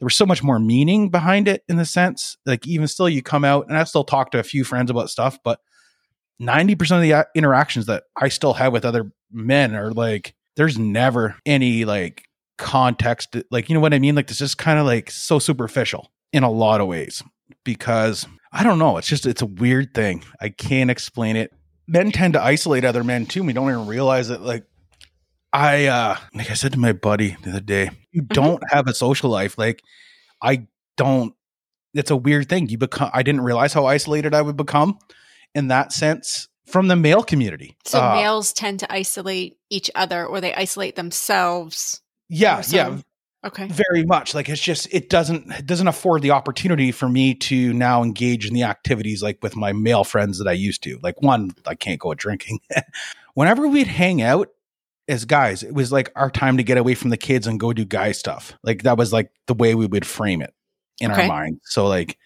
there 0.00 0.06
was 0.06 0.16
so 0.16 0.26
much 0.26 0.42
more 0.42 0.58
meaning 0.58 1.10
behind 1.10 1.46
it 1.46 1.62
in 1.68 1.76
the 1.76 1.84
sense 1.84 2.36
like 2.46 2.66
even 2.66 2.88
still 2.88 3.08
you 3.08 3.22
come 3.22 3.44
out 3.44 3.68
and 3.68 3.76
i 3.78 3.84
still 3.84 4.02
talk 4.02 4.30
to 4.32 4.38
a 4.38 4.42
few 4.42 4.64
friends 4.64 4.90
about 4.90 5.10
stuff 5.10 5.38
but 5.44 5.60
90% 6.40 6.96
of 6.96 7.02
the 7.02 7.12
uh, 7.12 7.24
interactions 7.34 7.86
that 7.86 8.04
i 8.16 8.28
still 8.28 8.54
have 8.54 8.72
with 8.72 8.84
other 8.84 9.12
men 9.30 9.76
are 9.76 9.92
like 9.92 10.34
there's 10.56 10.78
never 10.78 11.36
any 11.46 11.84
like 11.84 12.24
context 12.58 13.36
like 13.50 13.68
you 13.68 13.74
know 13.74 13.80
what 13.80 13.94
i 13.94 13.98
mean? 13.98 14.14
Like 14.14 14.28
it's 14.28 14.38
just 14.38 14.58
kind 14.58 14.78
of 14.78 14.86
like 14.86 15.10
so 15.10 15.38
superficial 15.38 16.10
in 16.32 16.42
a 16.42 16.50
lot 16.50 16.80
of 16.80 16.86
ways 16.86 17.22
because 17.64 18.26
i 18.52 18.62
don't 18.62 18.78
know 18.78 18.96
it's 18.96 19.08
just 19.08 19.26
it's 19.26 19.42
a 19.42 19.46
weird 19.46 19.94
thing. 19.94 20.24
I 20.40 20.50
can't 20.50 20.90
explain 20.90 21.36
it. 21.36 21.52
Men 21.86 22.12
tend 22.12 22.34
to 22.34 22.42
isolate 22.42 22.84
other 22.84 23.04
men 23.04 23.26
too 23.26 23.42
we 23.42 23.52
don't 23.52 23.70
even 23.70 23.86
realize 23.86 24.30
it 24.30 24.40
like 24.40 24.64
I 25.52 25.86
uh 25.86 26.16
like 26.34 26.50
I 26.50 26.54
said 26.54 26.72
to 26.72 26.78
my 26.78 26.92
buddy 26.92 27.36
the 27.42 27.50
other 27.50 27.60
day, 27.60 27.90
you 28.12 28.22
Mm-hmm. 28.22 28.32
don't 28.32 28.62
have 28.70 28.86
a 28.88 28.94
social 28.94 29.30
life. 29.30 29.58
Like 29.58 29.82
I 30.42 30.66
don't 30.96 31.34
it's 31.94 32.10
a 32.10 32.16
weird 32.16 32.48
thing. 32.48 32.68
You 32.68 32.78
become 32.78 33.10
I 33.12 33.22
didn't 33.22 33.40
realize 33.42 33.72
how 33.72 33.86
isolated 33.86 34.34
I 34.34 34.42
would 34.42 34.56
become 34.56 34.98
in 35.54 35.68
that 35.68 35.92
sense 35.92 36.48
from 36.66 36.86
the 36.88 36.94
male 36.96 37.22
community. 37.24 37.76
So 37.84 38.00
Uh, 38.00 38.12
males 38.14 38.52
tend 38.52 38.78
to 38.80 38.92
isolate 38.92 39.58
each 39.70 39.90
other 39.96 40.24
or 40.24 40.40
they 40.40 40.54
isolate 40.54 40.94
themselves. 40.94 42.00
yeah, 42.28 42.62
yeah, 42.68 42.98
Okay. 43.44 43.66
very 43.68 44.04
much. 44.04 44.34
Like 44.34 44.48
it's 44.48 44.60
just 44.62 44.86
it 44.92 45.08
doesn't 45.10 45.50
it 45.50 45.66
doesn't 45.66 45.88
afford 45.88 46.22
the 46.22 46.30
opportunity 46.30 46.92
for 46.92 47.08
me 47.08 47.34
to 47.34 47.72
now 47.72 48.04
engage 48.04 48.46
in 48.46 48.54
the 48.54 48.62
activities 48.62 49.20
like 49.20 49.38
with 49.42 49.56
my 49.56 49.72
male 49.72 50.04
friends 50.04 50.38
that 50.38 50.46
I 50.46 50.52
used 50.52 50.84
to. 50.84 50.98
Like 51.02 51.20
one, 51.22 51.50
I 51.66 51.74
can't 51.74 51.98
go 51.98 52.14
drinking. 52.14 52.60
Whenever 53.34 53.66
we'd 53.66 53.88
hang 53.88 54.22
out 54.22 54.48
as 55.10 55.24
guys, 55.24 55.62
it 55.62 55.74
was 55.74 55.92
like 55.92 56.10
our 56.16 56.30
time 56.30 56.56
to 56.56 56.62
get 56.62 56.78
away 56.78 56.94
from 56.94 57.10
the 57.10 57.16
kids 57.16 57.46
and 57.46 57.58
go 57.60 57.72
do 57.72 57.84
guy 57.84 58.12
stuff. 58.12 58.54
Like 58.62 58.84
that 58.84 58.96
was 58.96 59.12
like 59.12 59.30
the 59.46 59.54
way 59.54 59.74
we 59.74 59.86
would 59.86 60.06
frame 60.06 60.40
it 60.40 60.54
in 61.00 61.10
Okay. 61.10 61.22
our 61.22 61.28
mind. 61.28 61.60
So 61.64 61.86
like 61.86 62.16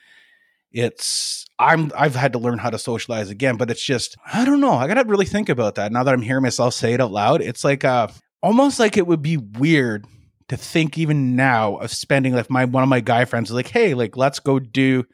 it's 0.72 1.46
I'm 1.58 1.92
I've 1.96 2.14
had 2.14 2.32
to 2.32 2.38
learn 2.38 2.58
how 2.58 2.70
to 2.70 2.78
socialize 2.78 3.30
again, 3.30 3.56
but 3.56 3.70
it's 3.70 3.84
just 3.84 4.16
I 4.32 4.44
don't 4.44 4.60
know. 4.60 4.72
I 4.72 4.86
gotta 4.86 5.04
really 5.08 5.26
think 5.26 5.48
about 5.48 5.76
that 5.76 5.92
now 5.92 6.02
that 6.02 6.14
I'm 6.14 6.22
hearing 6.22 6.42
myself 6.42 6.74
say 6.74 6.92
it 6.94 7.00
out 7.00 7.12
loud. 7.12 7.40
It's 7.42 7.64
like 7.64 7.84
uh 7.84 8.08
almost 8.42 8.78
like 8.80 8.96
it 8.96 9.06
would 9.06 9.22
be 9.22 9.36
weird 9.36 10.06
to 10.48 10.56
think 10.56 10.98
even 10.98 11.36
now 11.36 11.76
of 11.76 11.90
spending 11.92 12.34
like 12.34 12.50
my 12.50 12.64
one 12.64 12.82
of 12.82 12.88
my 12.88 13.00
guy 13.00 13.24
friends 13.24 13.50
is 13.50 13.54
like, 13.54 13.68
hey, 13.68 13.94
like 13.94 14.16
let's 14.16 14.40
go 14.40 14.58
do 14.58 15.04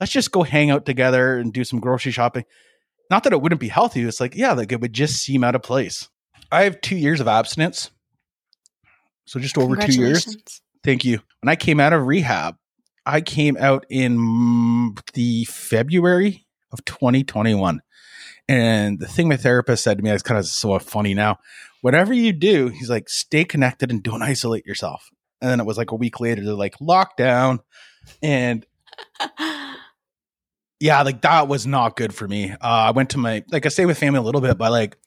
let's 0.00 0.12
just 0.12 0.32
go 0.32 0.42
hang 0.42 0.70
out 0.70 0.86
together 0.86 1.36
and 1.38 1.52
do 1.52 1.64
some 1.64 1.80
grocery 1.80 2.12
shopping. 2.12 2.44
Not 3.10 3.24
that 3.24 3.32
it 3.32 3.40
wouldn't 3.42 3.60
be 3.60 3.68
healthy. 3.68 4.02
It's 4.02 4.20
like, 4.20 4.34
yeah, 4.36 4.52
like 4.52 4.70
it 4.72 4.80
would 4.80 4.92
just 4.92 5.22
seem 5.22 5.42
out 5.42 5.54
of 5.56 5.62
place. 5.62 6.08
I 6.52 6.64
have 6.64 6.80
two 6.80 6.96
years 6.96 7.20
of 7.20 7.28
abstinence. 7.28 7.90
So 9.26 9.38
just 9.38 9.56
over 9.56 9.76
two 9.76 9.92
years. 9.92 10.36
Thank 10.82 11.04
you. 11.04 11.20
When 11.40 11.48
I 11.48 11.56
came 11.56 11.78
out 11.78 11.92
of 11.92 12.06
rehab, 12.06 12.56
I 13.06 13.20
came 13.20 13.56
out 13.58 13.86
in 13.88 14.94
the 15.14 15.44
February 15.44 16.46
of 16.72 16.84
2021. 16.84 17.80
And 18.48 18.98
the 18.98 19.06
thing 19.06 19.28
my 19.28 19.36
therapist 19.36 19.84
said 19.84 19.98
to 19.98 20.02
me 20.02 20.10
is 20.10 20.22
kind 20.22 20.38
of 20.38 20.46
so 20.46 20.78
funny 20.80 21.14
now. 21.14 21.38
Whatever 21.82 22.12
you 22.12 22.32
do, 22.32 22.68
he's 22.68 22.90
like, 22.90 23.08
stay 23.08 23.44
connected 23.44 23.90
and 23.90 24.02
don't 24.02 24.22
isolate 24.22 24.66
yourself. 24.66 25.10
And 25.40 25.50
then 25.50 25.60
it 25.60 25.66
was 25.66 25.78
like 25.78 25.92
a 25.92 25.96
week 25.96 26.20
later, 26.20 26.44
they're 26.44 26.54
like, 26.54 26.76
lockdown. 26.78 27.60
And 28.22 28.66
yeah, 30.80 31.02
like 31.02 31.22
that 31.22 31.48
was 31.48 31.66
not 31.66 31.96
good 31.96 32.12
for 32.12 32.26
me. 32.26 32.50
Uh, 32.50 32.56
I 32.60 32.90
went 32.90 33.10
to 33.10 33.18
my, 33.18 33.44
like 33.50 33.64
I 33.64 33.68
stay 33.68 33.86
with 33.86 33.98
family 33.98 34.18
a 34.18 34.22
little 34.22 34.40
bit, 34.40 34.58
but 34.58 34.72
like 34.72 34.98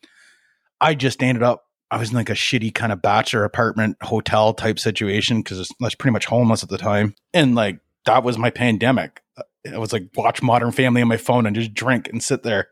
I 0.83 0.95
just 0.95 1.23
ended 1.23 1.43
up, 1.43 1.65
I 1.89 1.97
was 1.97 2.09
in 2.11 2.15
like 2.15 2.29
a 2.29 2.33
shitty 2.33 2.73
kind 2.73 2.91
of 2.91 3.01
bachelor 3.01 3.43
apartment 3.43 3.97
hotel 4.01 4.53
type 4.53 4.79
situation 4.79 5.41
because 5.41 5.71
I 5.71 5.83
was 5.85 5.95
pretty 5.95 6.13
much 6.13 6.25
homeless 6.25 6.63
at 6.63 6.69
the 6.69 6.77
time. 6.77 7.15
And 7.33 7.55
like 7.55 7.79
that 8.05 8.23
was 8.23 8.37
my 8.37 8.49
pandemic. 8.49 9.21
I 9.71 9.77
was 9.77 9.93
like, 9.93 10.03
watch 10.15 10.41
Modern 10.41 10.71
Family 10.71 11.01
on 11.01 11.07
my 11.07 11.17
phone 11.17 11.45
and 11.45 11.55
just 11.55 11.73
drink 11.73 12.09
and 12.09 12.21
sit 12.21 12.43
there. 12.43 12.67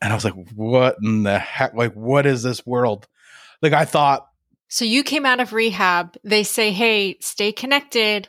And 0.00 0.12
I 0.12 0.16
was 0.16 0.24
like, 0.24 0.34
what 0.54 0.96
in 1.02 1.22
the 1.22 1.38
heck? 1.38 1.74
Like, 1.74 1.92
what 1.94 2.26
is 2.26 2.42
this 2.42 2.64
world? 2.66 3.06
Like, 3.60 3.72
I 3.72 3.84
thought, 3.84 4.26
So 4.68 4.84
you 4.84 5.02
came 5.04 5.26
out 5.26 5.40
of 5.40 5.52
rehab. 5.52 6.16
They 6.24 6.42
say, 6.42 6.72
"Hey, 6.72 7.16
stay 7.20 7.52
connected." 7.52 8.28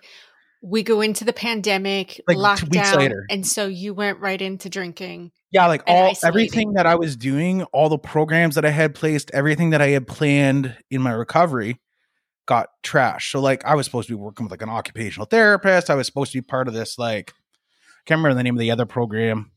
We 0.62 0.84
go 0.84 1.02
into 1.02 1.24
the 1.26 1.34
pandemic, 1.34 2.22
Like, 2.28 2.38
two 2.38 2.44
lockdown, 2.44 2.72
weeks 2.72 2.96
later. 2.96 3.26
and 3.30 3.46
so 3.48 3.68
you 3.68 3.94
went 3.94 4.20
right 4.20 4.42
into 4.42 4.70
drinking. 4.70 5.32
Yeah, 5.56 5.68
like 5.68 5.84
all 5.88 6.14
everything 6.22 6.74
that 6.74 6.86
I 6.86 6.96
was 6.96 7.16
doing, 7.16 7.64
all 7.72 7.88
the 7.88 7.98
programs 7.98 8.56
that 8.56 8.66
I 8.66 8.72
had 8.72 8.94
placed, 8.94 9.32
everything 9.34 9.70
that 9.70 9.82
I 9.82 9.88
had 9.88 10.06
planned 10.06 10.76
in 10.92 11.02
my 11.02 11.14
recovery 11.14 11.80
got 12.46 12.72
trashed. 12.84 13.32
So 13.32 13.40
like 13.40 13.64
I 13.64 13.74
was 13.74 13.86
supposed 13.86 14.10
to 14.10 14.18
be 14.18 14.22
working 14.22 14.44
with 14.46 14.52
like 14.52 14.62
an 14.62 14.68
occupational 14.68 15.28
therapist. 15.28 15.90
I 15.90 15.96
was 15.96 16.08
supposed 16.08 16.34
to 16.34 16.40
be 16.40 16.42
part 16.42 16.68
of 16.68 16.74
this 16.74 17.00
like 17.00 17.32
I 17.32 18.04
can't 18.06 18.18
remember 18.18 18.36
the 18.36 18.44
name 18.44 18.56
of 18.56 18.60
the 18.60 18.70
other 18.70 18.86
program. 18.86 19.54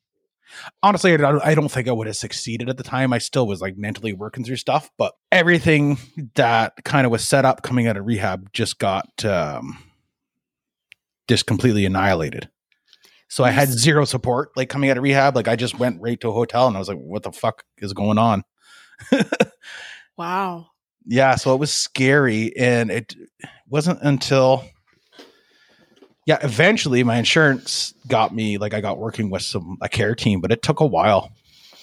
Honestly, 0.84 1.14
I 1.14 1.16
don't, 1.16 1.44
I 1.44 1.56
don't 1.56 1.68
think 1.68 1.88
I 1.88 1.92
would 1.92 2.06
have 2.06 2.14
succeeded 2.14 2.68
at 2.68 2.76
the 2.76 2.84
time. 2.84 3.12
I 3.12 3.18
still 3.18 3.48
was 3.48 3.60
like 3.60 3.76
mentally 3.76 4.12
working 4.12 4.44
through 4.44 4.54
stuff, 4.54 4.92
but 4.98 5.14
everything 5.32 5.98
that 6.36 6.74
kind 6.84 7.06
of 7.06 7.10
was 7.10 7.24
set 7.24 7.44
up 7.44 7.64
coming 7.64 7.88
out 7.88 7.96
of 7.96 8.06
rehab 8.06 8.52
just 8.52 8.78
got 8.78 9.24
um 9.24 9.82
just 11.26 11.46
completely 11.46 11.84
annihilated. 11.84 12.48
So 13.28 13.44
I 13.44 13.50
had 13.50 13.68
zero 13.68 14.04
support 14.04 14.50
like 14.56 14.68
coming 14.70 14.90
out 14.90 14.96
of 14.96 15.02
rehab. 15.02 15.36
Like 15.36 15.48
I 15.48 15.56
just 15.56 15.78
went 15.78 16.00
right 16.00 16.18
to 16.20 16.28
a 16.30 16.32
hotel 16.32 16.66
and 16.66 16.76
I 16.76 16.78
was 16.78 16.88
like, 16.88 16.98
what 16.98 17.22
the 17.22 17.32
fuck 17.32 17.62
is 17.78 17.92
going 17.92 18.18
on? 18.18 18.42
Wow. 20.16 20.70
yeah, 21.06 21.36
so 21.36 21.54
it 21.54 21.60
was 21.60 21.72
scary. 21.72 22.56
And 22.56 22.90
it 22.90 23.14
wasn't 23.68 24.00
until, 24.02 24.64
yeah, 26.26 26.38
eventually 26.42 27.04
my 27.04 27.18
insurance 27.18 27.94
got 28.08 28.34
me, 28.34 28.58
like 28.58 28.74
I 28.74 28.80
got 28.80 28.98
working 28.98 29.30
with 29.30 29.42
some, 29.42 29.78
a 29.80 29.88
care 29.88 30.16
team, 30.16 30.40
but 30.40 30.50
it 30.50 30.60
took 30.60 30.80
a 30.80 30.86
while. 30.86 31.30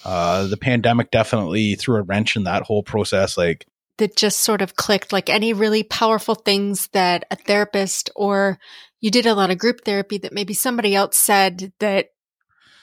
Uh, 0.04 0.46
the 0.46 0.58
pandemic 0.58 1.10
definitely 1.10 1.76
threw 1.76 1.96
a 1.96 2.02
wrench 2.02 2.36
in 2.36 2.44
that 2.44 2.64
whole 2.64 2.82
process. 2.82 3.38
Like, 3.38 3.66
That 3.96 4.16
just 4.16 4.40
sort 4.40 4.60
of 4.60 4.76
clicked 4.76 5.12
like 5.14 5.30
any 5.30 5.54
really 5.54 5.82
powerful 5.82 6.34
things 6.34 6.88
that 6.88 7.24
a 7.30 7.36
therapist 7.36 8.10
or 8.14 8.58
you 9.00 9.10
did 9.10 9.26
a 9.26 9.34
lot 9.34 9.50
of 9.50 9.58
group 9.58 9.84
therapy 9.84 10.18
that 10.18 10.32
maybe 10.32 10.54
somebody 10.54 10.94
else 10.94 11.16
said 11.16 11.72
that 11.80 12.08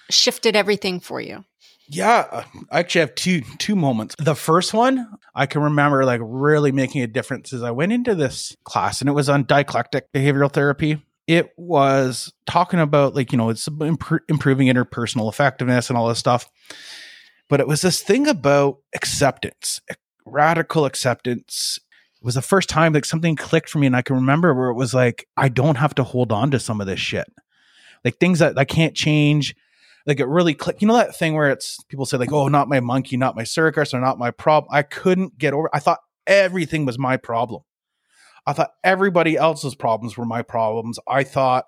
shifted 0.10 0.56
everything 0.56 1.00
for 1.00 1.20
you. 1.20 1.44
Yeah, 1.90 2.28
uh, 2.32 2.44
I 2.72 2.80
actually 2.80 3.02
have 3.02 3.16
two 3.16 3.42
two 3.60 3.76
moments. 3.76 4.16
The 4.18 4.36
first 4.36 4.74
one 4.74 5.06
I 5.36 5.46
can 5.46 5.62
remember 5.62 6.06
like 6.06 6.22
really 6.24 6.72
making 6.72 7.02
a 7.02 7.08
difference 7.08 7.52
is 7.52 7.62
I 7.62 7.72
went 7.72 7.92
into 7.92 8.16
this 8.16 8.56
class 8.64 9.02
and 9.02 9.10
it 9.10 9.14
was 9.14 9.30
on 9.30 9.44
dialectic 9.44 10.12
behavioral 10.14 10.52
therapy. 10.52 11.04
It 11.28 11.52
was 11.58 12.34
talking 12.46 12.80
about 12.80 13.16
like 13.16 13.32
you 13.32 13.38
know 13.38 13.50
it's 13.50 13.68
impro- 13.68 14.20
improving 14.30 14.68
interpersonal 14.68 15.30
effectiveness 15.30 15.90
and 15.90 15.98
all 15.98 16.08
this 16.08 16.20
stuff, 16.20 16.50
but 17.50 17.60
it 17.60 17.68
was 17.68 17.82
this 17.82 18.02
thing 18.02 18.28
about 18.28 18.78
acceptance, 18.96 19.82
radical 20.26 20.86
acceptance. 20.86 21.80
It 22.24 22.26
was 22.26 22.36
the 22.36 22.42
first 22.42 22.70
time 22.70 22.94
like 22.94 23.04
something 23.04 23.36
clicked 23.36 23.70
for 23.70 23.80
me, 23.80 23.88
and 23.88 23.98
I 23.98 24.02
can 24.02 24.16
remember 24.16 24.54
where 24.54 24.70
it 24.70 24.76
was 24.76 24.94
like 24.94 25.28
I 25.36 25.50
don't 25.50 25.76
have 25.76 25.94
to 25.96 26.06
hold 26.06 26.32
on 26.32 26.52
to 26.52 26.60
some 26.60 26.80
of 26.80 26.88
this 26.88 27.00
shit, 27.02 27.28
like 28.06 28.18
things 28.18 28.40
that 28.40 28.58
I 28.58 28.64
can't 28.64 28.96
change 28.96 29.54
like 30.06 30.22
it 30.22 30.28
really 30.28 30.54
clicked. 30.54 30.82
You 30.82 30.88
know 30.88 30.96
that 30.96 31.18
thing 31.18 31.34
where 31.34 31.50
it's 31.50 31.84
people 31.90 32.06
say 32.06 32.16
like, 32.18 32.32
"Oh, 32.32 32.48
not 32.48 32.70
my 32.70 32.80
monkey, 32.80 33.18
not 33.18 33.36
my 33.36 33.44
circus, 33.44 33.94
or 33.94 34.00
not 34.00 34.18
my 34.18 34.32
problem." 34.32 34.70
I 34.74 34.84
couldn't 34.84 35.38
get 35.38 35.54
over. 35.54 35.70
I 35.74 35.80
thought 35.80 36.00
everything 36.26 36.86
was 36.86 36.98
my 36.98 37.18
problem. 37.18 37.64
I 38.46 38.54
thought 38.54 38.72
everybody 38.86 39.36
else's 39.36 39.76
problems 39.76 40.18
were 40.18 40.26
my 40.26 40.44
problems. 40.44 41.00
I 41.06 41.26
thought 41.26 41.66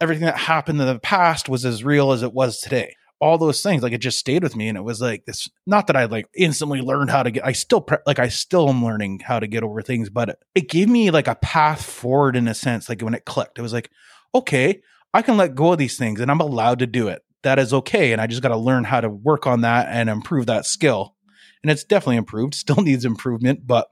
everything 0.00 0.24
that 0.24 0.36
happened 0.36 0.80
in 0.80 0.86
the 0.88 0.98
past 0.98 1.48
was 1.48 1.64
as 1.64 1.84
real 1.84 2.10
as 2.10 2.24
it 2.24 2.32
was 2.32 2.58
today. 2.58 2.94
All 3.20 3.36
those 3.36 3.62
things 3.62 3.82
like 3.82 3.92
it 3.92 4.00
just 4.00 4.18
stayed 4.18 4.42
with 4.42 4.56
me 4.56 4.68
and 4.68 4.78
it 4.78 4.82
was 4.82 5.00
like 5.00 5.24
this 5.26 5.48
not 5.66 5.86
that 5.86 5.96
i 5.96 6.06
like 6.06 6.26
instantly 6.34 6.80
learned 6.80 7.10
how 7.10 7.22
to 7.22 7.30
get 7.30 7.44
i 7.44 7.52
still 7.52 7.82
pre- 7.82 7.98
like 8.06 8.18
i 8.18 8.28
still 8.28 8.68
am 8.68 8.82
learning 8.82 9.20
how 9.20 9.38
to 9.38 9.46
get 9.46 9.62
over 9.62 9.82
things 9.82 10.08
but 10.08 10.38
it 10.54 10.68
gave 10.68 10.88
me 10.88 11.10
like 11.10 11.28
a 11.28 11.34
path 11.36 11.84
forward 11.84 12.34
in 12.34 12.48
a 12.48 12.54
sense 12.54 12.88
like 12.88 13.02
when 13.02 13.14
it 13.14 13.24
clicked. 13.24 13.58
It 13.58 13.62
was 13.62 13.72
like 13.72 13.90
okay 14.34 14.80
i 15.12 15.22
can 15.22 15.36
let 15.36 15.54
go 15.54 15.72
of 15.72 15.78
these 15.78 15.98
things 15.98 16.20
and 16.20 16.30
i'm 16.30 16.40
allowed 16.40 16.78
to 16.80 16.86
do 16.86 17.08
it. 17.08 17.22
That 17.42 17.58
is 17.58 17.74
okay 17.74 18.12
and 18.12 18.20
i 18.20 18.26
just 18.26 18.42
got 18.42 18.48
to 18.48 18.56
learn 18.56 18.84
how 18.84 19.00
to 19.00 19.10
work 19.10 19.46
on 19.46 19.60
that 19.60 19.88
and 19.90 20.08
improve 20.08 20.46
that 20.46 20.66
skill. 20.66 21.14
And 21.62 21.70
it's 21.70 21.84
definitely 21.84 22.16
improved 22.16 22.54
still 22.54 22.82
needs 22.82 23.04
improvement 23.04 23.66
but 23.66 23.90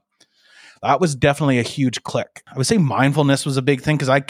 that 0.81 1.01
was 1.01 1.13
definitely 1.13 1.59
a 1.59 1.63
huge 1.63 2.03
click. 2.03 2.41
I 2.47 2.57
would 2.57 2.65
say 2.65 2.77
mindfulness 2.77 3.45
was 3.45 3.57
a 3.57 3.61
big 3.61 3.81
thing 3.81 3.97
because 3.97 4.09
i 4.09 4.23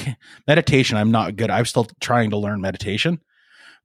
meditation 0.45 0.97
i'm 0.97 1.11
not 1.11 1.37
good 1.37 1.49
i'm 1.49 1.65
still 1.65 1.87
trying 2.01 2.31
to 2.31 2.37
learn 2.37 2.59
meditation 2.59 3.21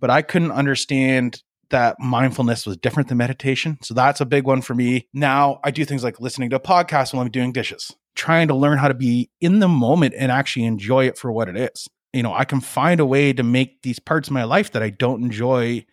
but 0.04 0.10
I 0.10 0.20
couldn't 0.20 0.52
understand 0.52 1.42
that 1.70 1.96
mindfulness 1.98 2.66
was 2.66 2.76
different 2.76 3.08
than 3.08 3.16
meditation. 3.16 3.78
So 3.80 3.94
that's 3.94 4.20
a 4.20 4.26
big 4.26 4.44
one 4.44 4.60
for 4.60 4.74
me. 4.74 5.08
Now 5.14 5.60
I 5.64 5.70
do 5.70 5.86
things 5.86 6.04
like 6.04 6.20
listening 6.20 6.50
to 6.50 6.56
a 6.56 6.60
podcast 6.60 7.14
while 7.14 7.22
I'm 7.22 7.30
doing 7.30 7.52
dishes, 7.52 7.90
trying 8.14 8.48
to 8.48 8.54
learn 8.54 8.76
how 8.76 8.88
to 8.88 8.92
be 8.92 9.30
in 9.40 9.60
the 9.60 9.66
moment 9.66 10.12
and 10.18 10.30
actually 10.30 10.66
enjoy 10.66 11.06
it 11.06 11.16
for 11.16 11.32
what 11.32 11.48
it 11.48 11.56
is. 11.56 11.88
You 12.12 12.22
know, 12.22 12.34
I 12.34 12.44
can 12.44 12.60
find 12.60 13.00
a 13.00 13.06
way 13.06 13.32
to 13.32 13.42
make 13.42 13.80
these 13.80 13.98
parts 13.98 14.28
of 14.28 14.34
my 14.34 14.44
life 14.44 14.72
that 14.72 14.82
I 14.82 14.90
don't 14.90 15.22
enjoy. 15.22 15.86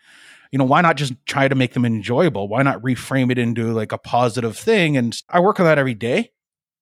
You 0.52 0.60
know, 0.60 0.66
why 0.66 0.82
not 0.82 0.98
just 0.98 1.14
try 1.26 1.48
to 1.48 1.56
make 1.56 1.72
them 1.72 1.86
enjoyable? 1.86 2.50
Why 2.50 2.64
not 2.64 2.82
reframe 2.82 3.32
it 3.32 3.38
into 3.38 3.72
like 3.72 3.94
a 3.94 3.98
positive 3.98 4.58
thing? 4.58 4.98
And 4.98 5.18
I 5.30 5.40
work 5.40 5.58
on 5.62 5.66
that 5.68 5.80
every 5.80 5.94
day 5.94 6.34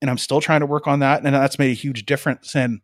and 0.01 0.09
I'm 0.09 0.17
still 0.17 0.41
trying 0.41 0.61
to 0.61 0.65
work 0.65 0.87
on 0.87 1.01
that. 1.01 1.23
And 1.23 1.35
that's 1.35 1.59
made 1.59 1.69
a 1.69 1.75
huge 1.75 2.07
difference. 2.07 2.55
And 2.55 2.79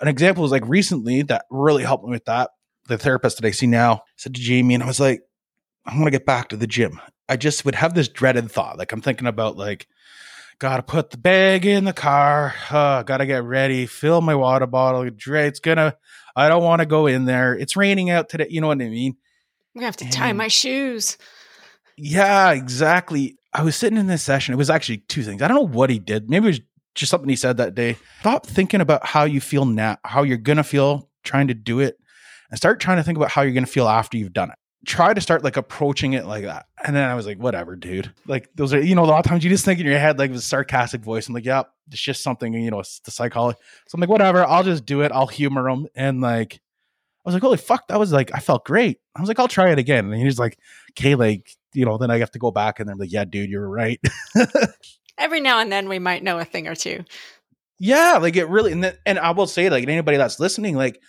an 0.00 0.08
example 0.08 0.44
is 0.44 0.50
like 0.50 0.66
recently 0.66 1.22
that 1.22 1.44
really 1.48 1.84
helped 1.84 2.04
me 2.04 2.10
with 2.10 2.24
that 2.24 2.50
the 2.86 2.98
therapist 2.98 3.38
that 3.38 3.46
I 3.46 3.50
see 3.50 3.66
now 3.66 4.02
said 4.16 4.34
to 4.34 4.40
Jamie, 4.40 4.74
and 4.74 4.82
I 4.82 4.86
was 4.86 5.00
like, 5.00 5.22
I 5.86 5.94
want 5.94 6.06
to 6.06 6.10
get 6.10 6.26
back 6.26 6.48
to 6.48 6.56
the 6.56 6.66
gym. 6.66 7.00
I 7.28 7.36
just 7.36 7.64
would 7.64 7.74
have 7.74 7.94
this 7.94 8.08
dreaded 8.08 8.50
thought. 8.50 8.78
Like 8.78 8.92
I'm 8.92 9.00
thinking 9.00 9.26
about 9.26 9.56
like, 9.56 9.86
gotta 10.58 10.82
put 10.82 11.10
the 11.10 11.18
bag 11.18 11.66
in 11.66 11.84
the 11.84 11.92
car. 11.92 12.54
Uh, 12.70 13.02
gotta 13.02 13.26
get 13.26 13.44
ready, 13.44 13.86
fill 13.86 14.20
my 14.20 14.34
water 14.34 14.66
bottle. 14.66 15.08
It's 15.08 15.60
gonna, 15.60 15.96
I 16.36 16.48
don't 16.48 16.62
want 16.62 16.80
to 16.80 16.86
go 16.86 17.06
in 17.06 17.24
there. 17.24 17.54
It's 17.54 17.76
raining 17.76 18.10
out 18.10 18.28
today. 18.28 18.46
You 18.48 18.60
know 18.60 18.68
what 18.68 18.80
I 18.80 18.88
mean? 18.88 19.16
I'm 19.74 19.80
gonna 19.80 19.86
have 19.86 19.96
to 19.98 20.04
and, 20.04 20.12
tie 20.12 20.32
my 20.32 20.48
shoes. 20.48 21.16
Yeah, 21.96 22.52
exactly. 22.52 23.36
I 23.52 23.62
was 23.62 23.76
sitting 23.76 23.98
in 23.98 24.06
this 24.06 24.22
session. 24.22 24.54
It 24.54 24.58
was 24.58 24.70
actually 24.70 24.98
two 24.98 25.22
things. 25.22 25.42
I 25.42 25.48
don't 25.48 25.56
know 25.56 25.76
what 25.76 25.90
he 25.90 25.98
did. 25.98 26.30
Maybe 26.30 26.46
it 26.46 26.50
was 26.50 26.60
just 26.94 27.10
something 27.10 27.28
he 27.28 27.36
said 27.36 27.56
that 27.56 27.74
day. 27.74 27.96
Stop 28.20 28.46
thinking 28.46 28.80
about 28.80 29.06
how 29.06 29.24
you 29.24 29.40
feel 29.40 29.64
now, 29.64 29.98
how 30.04 30.22
you're 30.22 30.36
gonna 30.36 30.64
feel 30.64 31.08
trying 31.24 31.48
to 31.48 31.54
do 31.54 31.80
it 31.80 31.98
and 32.52 32.58
start 32.58 32.80
trying 32.80 32.98
to 32.98 33.02
think 33.02 33.16
about 33.16 33.30
how 33.30 33.40
you're 33.40 33.52
going 33.52 33.64
to 33.64 33.70
feel 33.70 33.88
after 33.88 34.18
you've 34.18 34.34
done 34.34 34.50
it. 34.50 34.56
Try 34.86 35.14
to 35.14 35.20
start 35.20 35.42
like 35.42 35.56
approaching 35.56 36.12
it 36.12 36.26
like 36.26 36.44
that. 36.44 36.66
And 36.84 36.94
then 36.94 37.08
I 37.08 37.14
was 37.14 37.24
like, 37.24 37.38
whatever, 37.38 37.76
dude. 37.76 38.12
Like 38.26 38.50
those 38.54 38.74
are, 38.74 38.80
you 38.80 38.94
know, 38.94 39.04
a 39.04 39.06
lot 39.06 39.24
of 39.24 39.28
times 39.28 39.42
you 39.42 39.48
just 39.48 39.64
think 39.64 39.80
in 39.80 39.86
your 39.86 39.98
head, 39.98 40.18
like 40.18 40.30
with 40.30 40.40
a 40.40 40.42
sarcastic 40.42 41.00
voice. 41.00 41.28
I'm 41.28 41.34
like, 41.34 41.46
yep, 41.46 41.72
it's 41.90 42.00
just 42.00 42.22
something, 42.22 42.52
you 42.52 42.70
know, 42.70 42.80
it's 42.80 43.00
the 43.00 43.10
psychology. 43.10 43.58
So 43.88 43.96
I'm 43.96 44.00
like, 44.00 44.10
whatever, 44.10 44.44
I'll 44.44 44.64
just 44.64 44.84
do 44.84 45.00
it. 45.00 45.12
I'll 45.12 45.28
humor 45.28 45.68
him. 45.68 45.86
And 45.94 46.20
like, 46.20 46.60
I 47.24 47.28
was 47.28 47.34
like, 47.34 47.42
holy 47.42 47.56
fuck, 47.56 47.88
that 47.88 47.98
was 47.98 48.12
like, 48.12 48.32
I 48.34 48.40
felt 48.40 48.66
great. 48.66 48.98
I 49.16 49.20
was 49.20 49.28
like, 49.28 49.38
I'll 49.38 49.48
try 49.48 49.70
it 49.70 49.78
again. 49.78 50.12
And 50.12 50.22
he's 50.22 50.38
like, 50.38 50.58
okay, 50.90 51.14
like, 51.14 51.56
you 51.72 51.86
know, 51.86 51.96
then 51.96 52.10
I 52.10 52.18
have 52.18 52.32
to 52.32 52.38
go 52.38 52.50
back 52.50 52.80
and 52.80 52.90
I'm 52.90 52.98
like, 52.98 53.12
yeah, 53.12 53.24
dude, 53.24 53.48
you're 53.48 53.68
right. 53.68 54.00
Every 55.18 55.40
now 55.40 55.60
and 55.60 55.72
then 55.72 55.88
we 55.88 56.00
might 56.00 56.22
know 56.22 56.38
a 56.38 56.44
thing 56.44 56.66
or 56.66 56.74
two. 56.74 57.04
Yeah, 57.78 58.18
like 58.20 58.36
it 58.36 58.48
really, 58.48 58.72
and, 58.72 58.98
and 59.06 59.18
I 59.18 59.30
will 59.30 59.46
say, 59.46 59.70
like, 59.70 59.86
anybody 59.88 60.16
that's 60.16 60.38
listening, 60.38 60.76
like, 60.76 61.00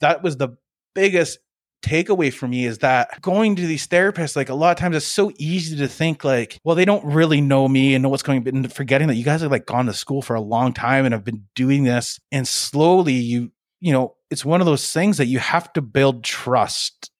that 0.00 0.22
was 0.22 0.36
the 0.36 0.56
biggest 0.94 1.38
takeaway 1.84 2.32
for 2.32 2.48
me 2.48 2.64
is 2.64 2.78
that 2.78 3.20
going 3.20 3.56
to 3.56 3.66
these 3.66 3.86
therapists, 3.86 4.36
like 4.36 4.48
a 4.48 4.54
lot 4.54 4.70
of 4.70 4.78
times 4.78 4.96
it's 4.96 5.06
so 5.06 5.30
easy 5.38 5.76
to 5.76 5.86
think 5.86 6.24
like, 6.24 6.58
well, 6.64 6.74
they 6.74 6.84
don't 6.84 7.04
really 7.04 7.40
know 7.40 7.68
me 7.68 7.94
and 7.94 8.02
know 8.02 8.08
what's 8.08 8.22
going 8.22 8.46
on, 8.48 8.68
forgetting 8.68 9.08
that 9.08 9.16
you 9.16 9.24
guys 9.24 9.42
have 9.42 9.50
like 9.50 9.66
gone 9.66 9.86
to 9.86 9.92
school 9.92 10.22
for 10.22 10.34
a 10.34 10.40
long 10.40 10.72
time 10.72 11.04
and 11.04 11.12
have 11.12 11.24
been 11.24 11.44
doing 11.54 11.84
this. 11.84 12.18
And 12.32 12.48
slowly 12.48 13.12
you, 13.12 13.52
you 13.80 13.92
know, 13.92 14.14
it's 14.30 14.44
one 14.44 14.60
of 14.60 14.66
those 14.66 14.90
things 14.92 15.18
that 15.18 15.26
you 15.26 15.38
have 15.38 15.72
to 15.74 15.82
build 15.82 16.24
trust 16.24 17.10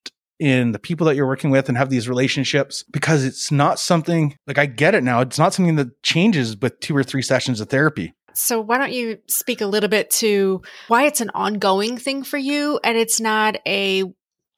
in 0.41 0.73
the 0.73 0.79
people 0.79 1.07
that 1.07 1.15
you're 1.15 1.27
working 1.27 1.51
with 1.51 1.69
and 1.69 1.79
have 1.79 1.91
these 1.91 2.09
relationships 2.09 2.83
because 2.91 3.25
it's 3.25 3.53
not 3.53 3.79
something 3.79 4.37
like 4.47 4.59
I 4.59 4.67
get 4.67 4.95
it 4.95 5.05
now. 5.05 5.21
It's 5.21 5.39
not 5.39 5.55
something 5.55 5.77
that 5.77 6.03
changes 6.03 6.57
with 6.57 6.81
two 6.81 6.97
or 6.97 7.05
three 7.05 7.23
sessions 7.23 7.61
of 7.61 7.69
therapy. 7.69 8.15
So, 8.35 8.61
why 8.61 8.79
don't 8.79 8.93
you 8.93 9.19
speak 9.29 9.61
a 9.61 9.67
little 9.67 9.89
bit 9.89 10.11
to 10.11 10.63
why 10.89 11.05
it's 11.05 11.21
an 11.21 11.31
ongoing 11.35 11.97
thing 11.97 12.25
for 12.25 12.39
you 12.39 12.81
and 12.83 12.99
it's 12.99 13.21
not 13.21 13.57
a 13.67 14.05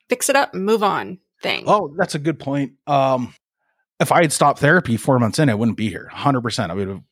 fix 0.08 0.28
it 0.28 0.36
up 0.36 0.54
move 0.54 0.82
on 0.82 1.18
thing? 1.42 1.64
Oh, 1.66 1.94
that's 1.96 2.14
a 2.14 2.18
good 2.18 2.38
point. 2.38 2.72
Um, 2.86 3.34
if 4.00 4.12
I 4.12 4.22
had 4.22 4.32
stopped 4.32 4.58
therapy 4.58 4.96
four 4.96 5.18
months 5.18 5.38
in, 5.38 5.48
I 5.48 5.54
wouldn't 5.54 5.76
be 5.76 5.88
here 5.88 6.10
100%. 6.12 6.70
I 6.70 6.74
would 6.74 6.88
have 6.88 7.02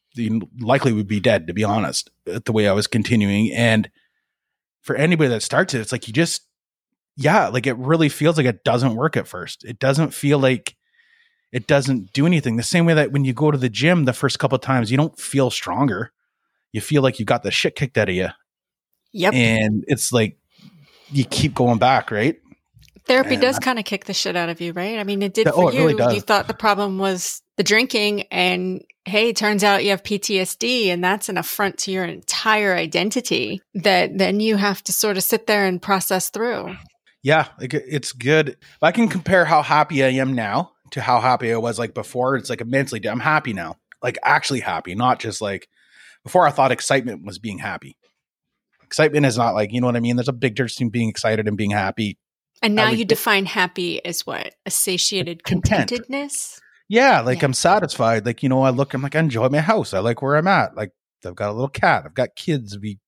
likely 0.61 0.92
would 0.92 1.09
be 1.09 1.20
dead, 1.20 1.46
to 1.46 1.53
be 1.53 1.64
honest, 1.64 2.11
the 2.24 2.53
way 2.53 2.68
I 2.68 2.72
was 2.72 2.87
continuing. 2.87 3.53
And 3.53 3.90
for 4.83 4.96
anybody 4.96 5.29
that 5.29 5.42
starts 5.42 5.74
it, 5.74 5.81
it's 5.81 5.92
like 5.92 6.07
you 6.07 6.12
just, 6.12 6.46
yeah, 7.16 7.48
like 7.48 7.66
it 7.66 7.77
really 7.77 8.09
feels 8.09 8.37
like 8.37 8.46
it 8.46 8.64
doesn't 8.64 8.94
work 8.94 9.16
at 9.16 9.27
first. 9.27 9.64
It 9.64 9.79
doesn't 9.79 10.14
feel 10.14 10.38
like 10.38 10.77
it 11.53 11.66
doesn't 11.66 12.12
do 12.12 12.27
anything. 12.27 12.57
The 12.57 12.62
same 12.62 12.87
way 12.87 12.94
that 12.94 13.12
when 13.12 13.24
you 13.24 13.33
go 13.33 13.50
to 13.50 13.59
the 13.59 13.68
gym 13.68 14.05
the 14.05 14.12
first 14.12 14.38
couple 14.38 14.59
times, 14.59 14.90
you 14.90 14.96
don't 14.96 15.18
feel 15.18 15.50
stronger 15.50 16.12
you 16.74 16.80
feel 16.80 17.02
like 17.02 17.20
you 17.20 17.24
got 17.24 17.44
the 17.44 17.52
shit 17.52 17.76
kicked 17.76 17.96
out 17.96 18.08
of 18.08 18.16
you. 18.16 18.28
Yep. 19.12 19.32
And 19.32 19.84
it's 19.87 20.12
like 20.12 20.37
you 21.12 21.24
keep 21.24 21.54
going 21.54 21.78
back, 21.78 22.10
right? 22.10 22.37
Therapy 23.06 23.34
and 23.34 23.42
does 23.42 23.60
kind 23.60 23.78
of 23.78 23.84
kick 23.84 24.06
the 24.06 24.12
shit 24.12 24.34
out 24.34 24.48
of 24.48 24.60
you, 24.60 24.72
right? 24.72 24.98
I 24.98 25.04
mean, 25.04 25.22
it 25.22 25.34
did 25.34 25.48
for 25.48 25.66
oh, 25.66 25.70
you. 25.70 25.87
Really 25.87 26.14
you 26.16 26.20
thought 26.20 26.48
the 26.48 26.54
problem 26.54 26.98
was 26.98 27.42
the 27.56 27.62
drinking, 27.62 28.22
and 28.32 28.82
hey, 29.04 29.32
turns 29.32 29.62
out 29.62 29.84
you 29.84 29.90
have 29.90 30.02
PTSD, 30.02 30.88
and 30.88 31.04
that's 31.04 31.28
an 31.28 31.38
affront 31.38 31.78
to 31.80 31.92
your 31.92 32.04
entire 32.04 32.74
identity 32.74 33.62
that 33.74 34.18
then 34.18 34.40
you 34.40 34.56
have 34.56 34.82
to 34.84 34.92
sort 34.92 35.16
of 35.16 35.22
sit 35.22 35.46
there 35.46 35.66
and 35.66 35.80
process 35.80 36.28
through. 36.28 36.74
Yeah, 37.22 37.46
it's 37.60 38.10
good. 38.10 38.48
If 38.48 38.82
I 38.82 38.90
can 38.90 39.06
compare 39.06 39.44
how 39.44 39.62
happy 39.62 40.02
I 40.02 40.08
am 40.08 40.32
now 40.32 40.72
to 40.90 41.00
how 41.00 41.20
happy 41.20 41.52
I 41.52 41.56
was 41.58 41.78
like 41.78 41.94
before, 41.94 42.34
it's 42.34 42.50
like 42.50 42.62
immensely. 42.62 43.00
I'm 43.06 43.20
happy 43.20 43.52
now, 43.52 43.76
like 44.02 44.18
actually 44.24 44.60
happy, 44.60 44.96
not 44.96 45.20
just 45.20 45.40
like 45.40 45.68
before 46.24 46.46
I 46.46 46.50
thought 46.50 46.72
excitement 46.72 47.24
was 47.24 47.38
being 47.38 47.58
happy. 47.58 47.96
Excitement 48.82 49.26
is 49.26 49.37
not 49.37 49.54
like, 49.54 49.72
you 49.72 49.80
know 49.80 49.87
what 49.87 49.96
I 49.96 50.00
mean? 50.00 50.16
There's 50.16 50.28
a 50.28 50.32
big 50.32 50.54
difference 50.54 50.74
between 50.74 50.90
being 50.90 51.08
excited 51.08 51.46
and 51.46 51.56
being 51.56 51.70
happy. 51.70 52.18
And 52.62 52.74
now 52.74 52.88
you 52.90 53.04
define 53.04 53.46
happy 53.46 54.04
as 54.04 54.26
what? 54.26 54.54
A 54.64 54.70
satiated 54.70 55.44
content. 55.44 55.90
contentedness? 55.90 56.60
Yeah, 56.88 57.20
like 57.20 57.40
yeah. 57.40 57.46
I'm 57.46 57.54
satisfied. 57.54 58.24
Like, 58.24 58.42
you 58.42 58.48
know, 58.48 58.62
I 58.62 58.70
look, 58.70 58.94
I'm 58.94 59.02
like, 59.02 59.16
I 59.16 59.20
enjoy 59.20 59.48
my 59.48 59.60
house. 59.60 59.92
I 59.92 59.98
like 59.98 60.22
where 60.22 60.37
I'm 60.37 60.46
at. 60.46 60.74
Like, 60.74 60.92
I've 61.26 61.34
got 61.34 61.50
a 61.50 61.52
little 61.52 61.68
cat. 61.68 62.04
I've 62.06 62.14
got 62.14 62.37
kids. 62.37 62.78
We, 62.78 62.98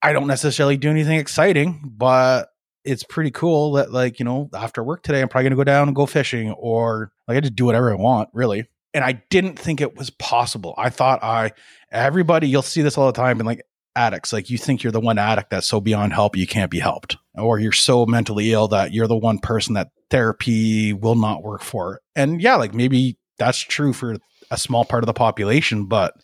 I 0.00 0.12
don't 0.12 0.26
necessarily 0.26 0.76
do 0.76 0.90
anything 0.90 1.18
exciting, 1.18 1.92
but 1.96 2.48
it's 2.84 3.04
pretty 3.04 3.30
cool 3.30 3.72
that, 3.72 3.92
like, 3.92 4.18
you 4.18 4.24
know, 4.24 4.50
after 4.54 4.82
work 4.82 5.02
today, 5.02 5.22
I'm 5.22 5.28
probably 5.28 5.44
going 5.44 5.52
to 5.52 5.56
go 5.56 5.64
down 5.64 5.88
and 5.88 5.96
go 5.96 6.06
fishing 6.06 6.50
or 6.50 7.12
like 7.26 7.36
I 7.36 7.40
just 7.40 7.54
do 7.54 7.64
whatever 7.64 7.92
I 7.92 7.96
want, 7.96 8.28
really 8.32 8.68
and 8.94 9.04
I 9.04 9.22
didn't 9.30 9.58
think 9.58 9.80
it 9.80 9.96
was 9.96 10.10
possible. 10.10 10.74
I 10.76 10.90
thought 10.90 11.22
I 11.22 11.52
everybody 11.90 12.48
you'll 12.48 12.62
see 12.62 12.82
this 12.82 12.96
all 12.96 13.06
the 13.06 13.12
time 13.12 13.38
and 13.40 13.46
like 13.46 13.62
addicts 13.94 14.32
like 14.32 14.48
you 14.48 14.56
think 14.56 14.82
you're 14.82 14.92
the 14.92 15.00
one 15.00 15.18
addict 15.18 15.50
that's 15.50 15.66
so 15.66 15.78
beyond 15.78 16.14
help 16.14 16.34
you 16.34 16.46
can't 16.46 16.70
be 16.70 16.78
helped 16.78 17.18
or 17.34 17.58
you're 17.58 17.72
so 17.72 18.06
mentally 18.06 18.52
ill 18.52 18.68
that 18.68 18.92
you're 18.92 19.06
the 19.06 19.16
one 19.16 19.38
person 19.38 19.74
that 19.74 19.88
therapy 20.10 20.92
will 20.92 21.14
not 21.14 21.42
work 21.42 21.62
for. 21.62 22.00
And 22.14 22.40
yeah, 22.40 22.56
like 22.56 22.74
maybe 22.74 23.18
that's 23.38 23.58
true 23.58 23.92
for 23.92 24.16
a 24.50 24.58
small 24.58 24.84
part 24.84 25.02
of 25.02 25.06
the 25.06 25.14
population, 25.14 25.86
but 25.86 26.14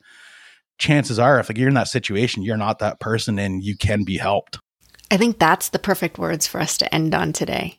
chances 0.79 1.19
are 1.19 1.41
if 1.41 1.49
like 1.49 1.59
you're 1.59 1.69
in 1.69 1.75
that 1.75 1.89
situation, 1.89 2.43
you're 2.43 2.57
not 2.57 2.79
that 2.79 3.01
person 3.01 3.39
and 3.39 3.63
you 3.63 3.77
can 3.77 4.05
be 4.05 4.19
helped. 4.19 4.59
I 5.11 5.17
think 5.17 5.39
that's 5.39 5.71
the 5.71 5.79
perfect 5.79 6.19
words 6.19 6.47
for 6.47 6.61
us 6.61 6.77
to 6.79 6.95
end 6.95 7.15
on 7.15 7.33
today. 7.33 7.78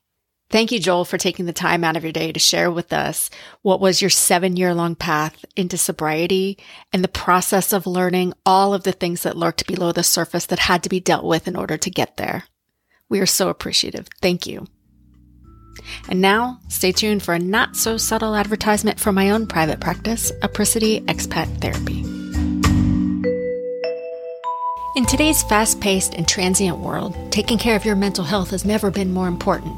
Thank 0.51 0.71
you, 0.71 0.79
Joel, 0.79 1.05
for 1.05 1.19
taking 1.19 1.45
the 1.45 1.53
time 1.53 1.83
out 1.83 1.95
of 1.95 2.03
your 2.03 2.11
day 2.11 2.31
to 2.31 2.39
share 2.39 2.71
with 2.71 2.91
us 2.91 3.29
what 3.61 3.79
was 3.79 4.01
your 4.01 4.09
seven 4.09 4.57
year 4.57 4.73
long 4.73 4.95
path 4.95 5.45
into 5.55 5.77
sobriety 5.77 6.57
and 6.91 7.03
the 7.03 7.07
process 7.07 7.71
of 7.71 7.85
learning 7.85 8.33
all 8.47 8.73
of 8.73 8.83
the 8.83 8.91
things 8.91 9.21
that 9.23 9.37
lurked 9.37 9.67
below 9.67 9.91
the 9.91 10.01
surface 10.01 10.47
that 10.47 10.59
had 10.59 10.81
to 10.83 10.89
be 10.89 10.99
dealt 10.99 11.23
with 11.23 11.47
in 11.47 11.55
order 11.55 11.77
to 11.77 11.91
get 11.91 12.17
there. 12.17 12.45
We 13.09 13.19
are 13.19 13.27
so 13.27 13.49
appreciative. 13.49 14.07
Thank 14.21 14.47
you. 14.47 14.65
And 16.09 16.19
now, 16.19 16.59
stay 16.67 16.91
tuned 16.91 17.21
for 17.21 17.35
a 17.35 17.39
not 17.39 17.75
so 17.75 17.97
subtle 17.97 18.35
advertisement 18.35 18.99
for 18.99 19.11
my 19.11 19.29
own 19.29 19.45
private 19.45 19.79
practice, 19.79 20.31
Apricity 20.41 21.01
Expat 21.01 21.61
Therapy. 21.61 22.03
In 24.95 25.05
today's 25.05 25.43
fast 25.43 25.79
paced 25.79 26.15
and 26.15 26.27
transient 26.27 26.79
world, 26.79 27.15
taking 27.31 27.59
care 27.59 27.75
of 27.75 27.85
your 27.85 27.95
mental 27.95 28.25
health 28.25 28.49
has 28.49 28.65
never 28.65 28.89
been 28.89 29.13
more 29.13 29.27
important. 29.27 29.77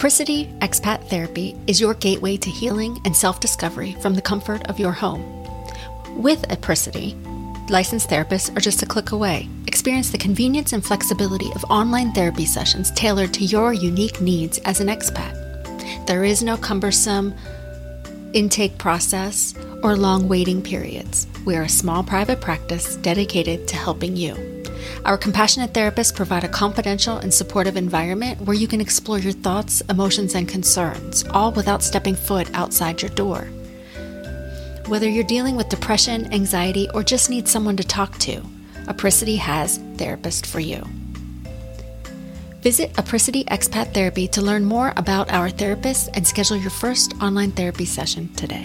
Apricity 0.00 0.46
Expat 0.60 1.10
Therapy 1.10 1.54
is 1.66 1.78
your 1.78 1.92
gateway 1.92 2.38
to 2.38 2.48
healing 2.48 2.98
and 3.04 3.14
self 3.14 3.38
discovery 3.38 3.94
from 4.00 4.14
the 4.14 4.22
comfort 4.22 4.66
of 4.70 4.80
your 4.80 4.92
home. 4.92 5.22
With 6.16 6.50
Apricity, 6.50 7.14
licensed 7.68 8.08
therapists 8.08 8.56
are 8.56 8.60
just 8.60 8.82
a 8.82 8.86
click 8.86 9.10
away 9.10 9.46
Experience 9.66 10.08
the 10.08 10.16
convenience 10.16 10.72
and 10.72 10.82
flexibility 10.82 11.52
of 11.54 11.64
online 11.64 12.12
therapy 12.12 12.46
sessions 12.46 12.90
tailored 12.92 13.34
to 13.34 13.44
your 13.44 13.74
unique 13.74 14.22
needs 14.22 14.56
as 14.60 14.80
an 14.80 14.88
expat. 14.88 15.36
There 16.06 16.24
is 16.24 16.42
no 16.42 16.56
cumbersome 16.56 17.34
intake 18.32 18.78
process 18.78 19.54
or 19.82 19.96
long 19.96 20.28
waiting 20.28 20.62
periods. 20.62 21.26
We 21.44 21.56
are 21.56 21.64
a 21.64 21.68
small 21.68 22.02
private 22.02 22.40
practice 22.40 22.96
dedicated 22.96 23.68
to 23.68 23.76
helping 23.76 24.16
you. 24.16 24.49
Our 25.04 25.18
compassionate 25.18 25.72
therapists 25.72 26.14
provide 26.14 26.44
a 26.44 26.48
confidential 26.48 27.16
and 27.18 27.32
supportive 27.32 27.76
environment 27.76 28.40
where 28.42 28.56
you 28.56 28.68
can 28.68 28.80
explore 28.80 29.18
your 29.18 29.32
thoughts, 29.32 29.80
emotions, 29.82 30.34
and 30.34 30.48
concerns, 30.48 31.24
all 31.30 31.52
without 31.52 31.82
stepping 31.82 32.14
foot 32.14 32.50
outside 32.54 33.02
your 33.02 33.10
door. 33.10 33.48
Whether 34.86 35.08
you're 35.08 35.24
dealing 35.24 35.56
with 35.56 35.68
depression, 35.68 36.32
anxiety, 36.32 36.88
or 36.94 37.02
just 37.02 37.30
need 37.30 37.46
someone 37.46 37.76
to 37.76 37.84
talk 37.84 38.18
to, 38.18 38.42
Apricity 38.88 39.36
has 39.36 39.78
therapist 39.96 40.46
for 40.46 40.60
you. 40.60 40.82
Visit 42.60 42.90
Apricity 42.98 43.44
Expat 43.44 43.94
Therapy 43.94 44.28
to 44.28 44.42
learn 44.42 44.64
more 44.64 44.92
about 44.96 45.30
our 45.30 45.48
therapists 45.48 46.10
and 46.14 46.26
schedule 46.26 46.56
your 46.56 46.70
first 46.70 47.14
online 47.22 47.52
therapy 47.52 47.86
session 47.86 48.28
today. 48.34 48.64